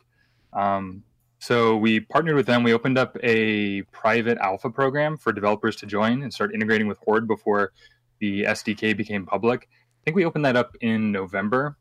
[0.54, 1.02] Um,
[1.38, 2.62] so we partnered with them.
[2.62, 6.98] We opened up a private alpha program for developers to join and start integrating with
[6.98, 7.72] Hoard before
[8.20, 9.68] the SDK became public.
[9.70, 11.76] I think we opened that up in November.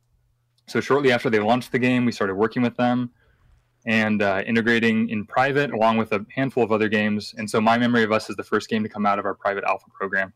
[0.67, 3.11] So shortly after they launched the game, we started working with them
[3.85, 7.33] and uh, integrating in private along with a handful of other games.
[7.37, 9.33] And so My Memory of Us is the first game to come out of our
[9.33, 10.33] private alpha program.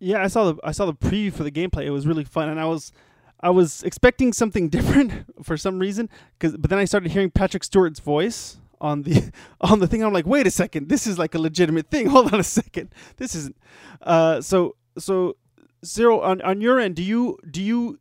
[0.00, 2.48] yeah i saw the i saw the preview for the gameplay it was really fun
[2.48, 2.92] and i was
[3.40, 5.12] i was expecting something different
[5.42, 6.08] for some reason
[6.38, 10.12] cause, but then i started hearing patrick stewart's voice on the on the thing i'm
[10.12, 13.34] like wait a second this is like a legitimate thing hold on a second this
[13.34, 13.56] isn't
[14.02, 15.36] uh so so
[15.82, 18.00] Cyril on on your end do you do you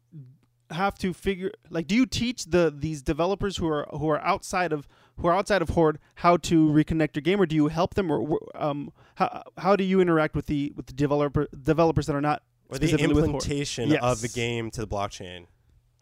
[0.72, 4.74] have to figure like do you teach the these developers who are who are outside
[4.74, 7.94] of who are outside of hoard how to reconnect your game or do you help
[7.94, 12.16] them or um how, how do you interact with the with the developer developers that
[12.16, 13.44] are not Or the specifically with Hoard?
[13.44, 15.46] implementation of the game to the blockchain.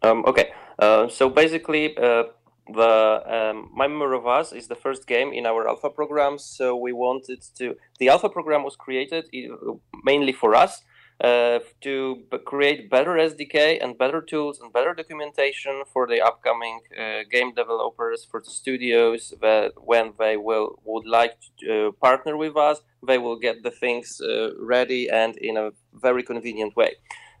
[0.02, 2.24] Um, okay, uh, so basically, uh,
[2.72, 6.38] the um, My Memory of Us is the first game in our alpha program.
[6.38, 7.76] So we wanted to.
[7.98, 9.72] The alpha program was created uh,
[10.04, 10.82] mainly for us
[11.20, 16.80] uh, to b- create better SDK and better tools and better documentation for the upcoming
[16.98, 22.36] uh, game developers, for the studios that when they will would like to uh, partner
[22.36, 26.96] with us, they will get the things uh, ready and in a very convenient way.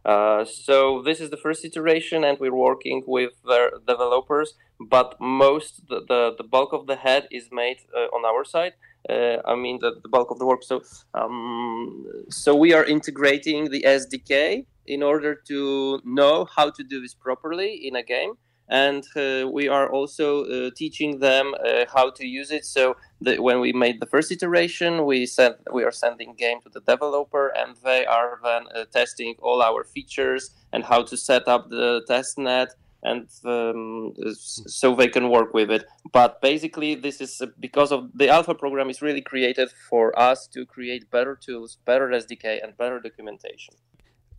[0.06, 4.54] Uh, so this is the first iteration, and we're working with the developers.
[4.78, 8.74] But most the, the, the bulk of the head is made uh, on our side.
[9.08, 10.62] Uh, I mean the, the bulk of the work.
[10.62, 10.82] So
[11.14, 17.14] um, so we are integrating the SDK in order to know how to do this
[17.14, 18.34] properly in a game
[18.68, 22.64] and uh, we are also uh, teaching them uh, how to use it.
[22.64, 26.80] So when we made the first iteration, we sent we are sending game to the
[26.80, 31.70] developer, and they are then uh, testing all our features and how to set up
[31.70, 32.74] the test net.
[33.06, 35.84] And um, so they can work with it.
[36.12, 40.48] But basically, this is uh, because of the alpha program is really created for us
[40.48, 43.74] to create better tools, better SDK, and better documentation.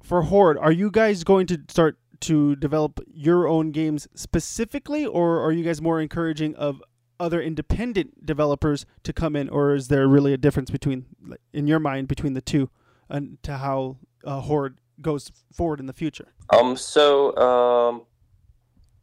[0.04, 5.42] For Hoard, are you guys going to start to develop your own games specifically, or
[5.42, 6.82] are you guys more encouraging of
[7.20, 11.06] other independent developers to come in, or is there really a difference between,
[11.54, 12.70] in your mind, between the two,
[13.10, 16.34] and to how uh, Hoard goes forward in the future?
[16.50, 16.76] Um.
[16.76, 18.04] So um,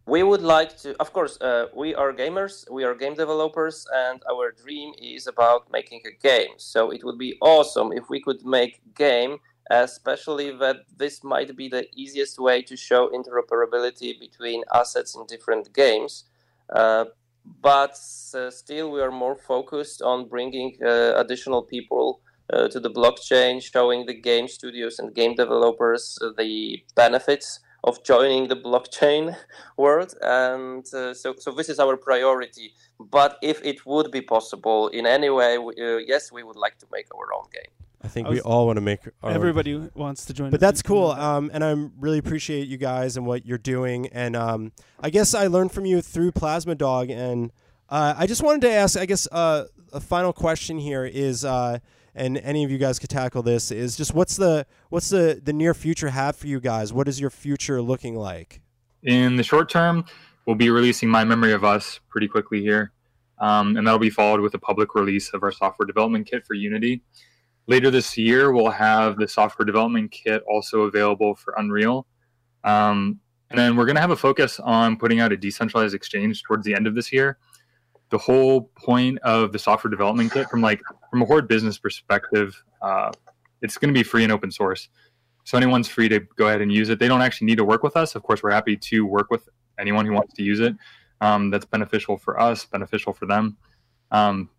[0.07, 0.95] we would like to.
[1.01, 2.71] Of course, uh, we are gamers.
[2.71, 6.55] We are game developers, and our dream is about making a game.
[6.59, 9.39] So it would be awesome if we could make game
[9.71, 15.73] especially that this might be the easiest way to show interoperability between assets in different
[15.73, 16.25] games.
[16.71, 17.07] Uh,
[17.61, 17.99] but
[18.35, 22.21] uh, still, we are more focused on bringing uh, additional people
[22.53, 28.03] uh, to the blockchain, showing the game studios and game developers uh, the benefits of
[28.03, 29.37] joining the blockchain
[29.77, 30.15] world.
[30.23, 32.73] And uh, so, so this is our priority.
[32.99, 35.59] But if it would be possible in any way,
[36.07, 37.71] yes, we would like to make our own game.
[38.03, 39.91] I think I we all want to make our everybody own.
[39.95, 40.51] wants to join.
[40.51, 41.11] But that's cool.
[41.13, 44.09] Um, and I really appreciate you guys and what you're doing.
[44.09, 47.09] And um, I guess I learned from you through Plasma Dog.
[47.09, 47.51] And
[47.89, 48.99] uh, I just wanted to ask.
[48.99, 51.79] I guess uh, a final question here is, uh,
[52.15, 53.71] and any of you guys could tackle this.
[53.71, 56.93] Is just what's the what's the the near future have for you guys?
[56.93, 58.61] What is your future looking like?
[59.03, 60.05] In the short term,
[60.47, 62.93] we'll be releasing My Memory of Us pretty quickly here,
[63.39, 66.55] um, and that'll be followed with a public release of our software development kit for
[66.55, 67.03] Unity.
[67.67, 72.07] Later this year, we'll have the software development kit also available for Unreal.
[72.63, 76.43] Um, and then we're going to have a focus on putting out a decentralized exchange
[76.43, 77.39] towards the end of this year.
[78.11, 80.81] The whole point of the software development kit, from like
[81.11, 83.11] from a Hoard business perspective, uh,
[83.63, 84.89] it's going to be free and open source.
[85.45, 86.99] So anyone's free to go ahead and use it.
[86.99, 88.15] They don't actually need to work with us.
[88.15, 89.49] Of course, we're happy to work with
[89.79, 90.75] anyone who wants to use it.
[91.21, 93.57] Um, that's beneficial for us, beneficial for them.
[94.11, 94.51] Um,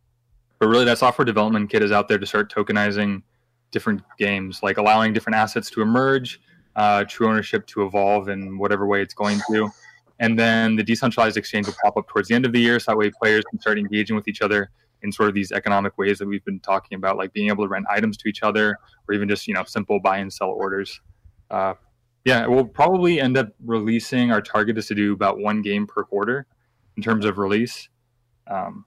[0.59, 3.23] but really, that software development kit is out there to start tokenizing
[3.71, 6.39] different games, like allowing different assets to emerge,
[6.75, 9.69] uh, true ownership to evolve in whatever way it's going to.
[10.19, 12.91] And then the decentralized exchange will pop up towards the end of the year, so
[12.91, 14.69] that way players can start engaging with each other
[15.01, 17.67] in sort of these economic ways that we've been talking about, like being able to
[17.67, 21.01] rent items to each other, or even just you know simple buy and sell orders.
[21.51, 21.73] Uh,
[22.23, 24.31] yeah, we'll probably end up releasing.
[24.31, 26.47] Our target is to do about one game per quarter
[26.97, 27.89] in terms of release.
[28.47, 28.85] Um,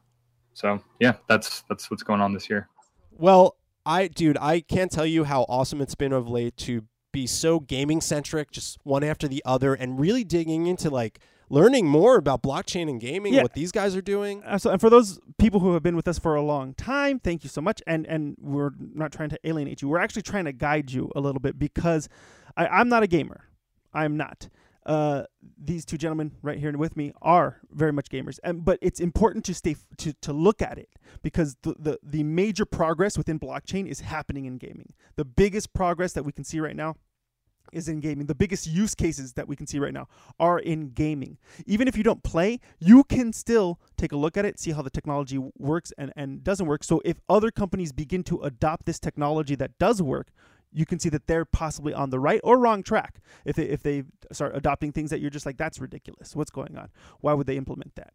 [0.55, 2.69] so yeah, that's that's what's going on this year.
[3.13, 3.57] Well,
[3.87, 6.85] I dude, I can't tell you how awesome it's been of late to
[7.19, 11.19] be so gaming centric, just one after the other, and really digging into like
[11.51, 13.43] learning more about blockchain and gaming, yeah.
[13.43, 14.43] what these guys are doing.
[14.45, 14.75] Absolutely.
[14.75, 17.51] And for those people who have been with us for a long time, thank you
[17.51, 17.83] so much.
[17.87, 19.89] And and we're not trying to alienate you.
[19.89, 22.09] We're actually trying to guide you a little bit because
[22.57, 23.49] I, I'm not a gamer.
[23.93, 24.49] I'm not
[24.89, 25.25] uh,
[25.63, 29.45] these two gentlemen right here with me are very much gamers, and but it's important
[29.45, 30.89] to stay f- to to look at it
[31.23, 34.95] because the, the the major progress within blockchain is happening in gaming.
[35.17, 36.97] The biggest progress that we can see right now
[37.73, 38.27] is in gaming.
[38.27, 40.09] The biggest use cases that we can see right now
[40.39, 41.39] are in gaming.
[41.67, 44.83] Even if you don't play, you can still take a look at it, see how
[44.83, 46.85] the technology works and, and doesn't work.
[46.85, 50.29] So if other companies begin to adopt this technology that does work,
[50.73, 53.83] you can see that they're possibly on the right or wrong track if they if
[53.83, 56.91] they start adopting things that you're just like that's ridiculous what's going on
[57.21, 58.13] why would they implement that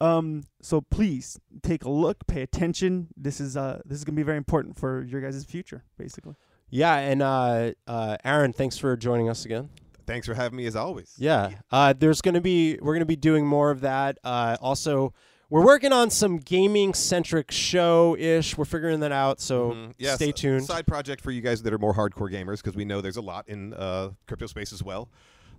[0.00, 4.24] um, so please take a look pay attention this is uh this is gonna be
[4.24, 6.34] very important for your guys' future basically
[6.72, 9.68] yeah and uh, uh, aaron thanks for joining us again
[10.06, 13.46] thanks for having me as always yeah uh, there's gonna be we're gonna be doing
[13.46, 15.14] more of that uh, also
[15.52, 18.56] we're working on some gaming centric show ish.
[18.56, 19.90] We're figuring that out, so mm-hmm.
[19.98, 20.64] yes, stay tuned.
[20.64, 23.20] Side project for you guys that are more hardcore gamers because we know there's a
[23.20, 25.10] lot in uh, crypto space as well.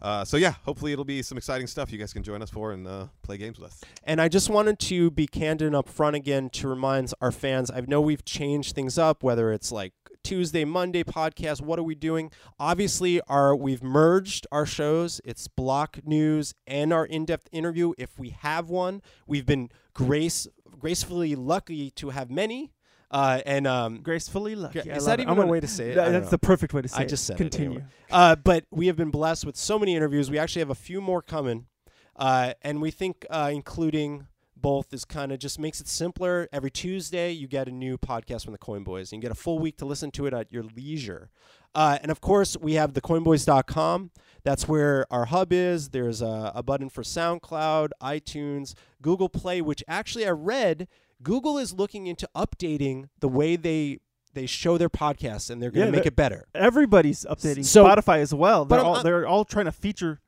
[0.01, 2.71] Uh, so yeah, hopefully it'll be some exciting stuff you guys can join us for
[2.71, 3.81] and uh, play games with us.
[4.03, 7.69] And I just wanted to be candid up front again to remind our fans.
[7.69, 9.93] I know we've changed things up, whether it's like
[10.23, 11.61] Tuesday, Monday podcast.
[11.61, 12.31] What are we doing?
[12.59, 15.19] Obviously, our we've merged our shows.
[15.25, 17.93] It's block news and our in-depth interview.
[17.97, 20.47] If we have one, we've been grace
[20.79, 22.73] gracefully lucky to have many.
[23.11, 24.79] Uh, and um, gracefully lucky.
[24.79, 25.95] Is that even a way to say it?
[25.95, 27.05] that's the perfect way to say I it.
[27.05, 27.69] I just said Continue.
[27.69, 27.73] it.
[27.73, 27.85] Anyway.
[28.11, 30.31] Uh, but we have been blessed with so many interviews.
[30.31, 31.67] We actually have a few more coming,
[32.15, 34.25] uh, and we think uh, including
[34.63, 36.49] both is kind of just makes it simpler.
[36.51, 39.11] Every Tuesday, you get a new podcast from the Coin Boys.
[39.11, 41.29] And you get a full week to listen to it at your leisure.
[41.75, 44.09] Uh, and of course, we have thecoinboys.com.
[44.43, 45.89] That's where our hub is.
[45.89, 50.87] There's a, a button for SoundCloud, iTunes, Google Play, which actually I read
[51.21, 53.99] Google is looking into updating the way they
[54.33, 56.47] they show their podcasts, and they're going to Yeah, make it better.
[56.55, 58.65] Everybody's updating So- Spotify as well.
[58.65, 60.19] They're I'm all they're all trying to feature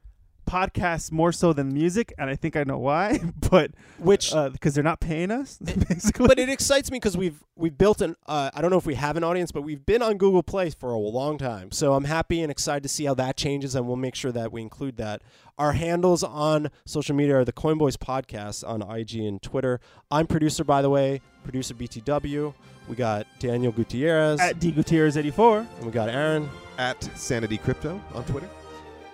[0.45, 3.19] podcasts more so than music, and I think I know why.
[3.49, 5.57] But Which because they're not paying us,
[5.89, 6.27] basically.
[6.27, 8.95] but it excites me because we've we've built an uh, I don't know if we
[8.95, 11.71] have an audience, but we've been on Google Play for a long time.
[11.71, 14.51] So I'm happy and excited to see how that changes, and we'll make sure that
[14.51, 15.21] we include that.
[15.57, 19.79] Our handles on social media are the Coinboys Podcast on IG and Twitter.
[20.11, 22.53] I'm producer, by the way, producer BTW.
[22.89, 25.59] We got Daniel Gutierrez, at D Gutierrez eighty four.
[25.59, 28.49] and we got Aaron, At Sanity Crypto on Twitter.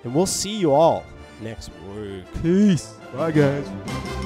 [0.04, 1.04] and we'll see you all
[1.42, 2.26] next week.
[2.42, 2.94] Peace.
[3.14, 4.21] Bye, guys.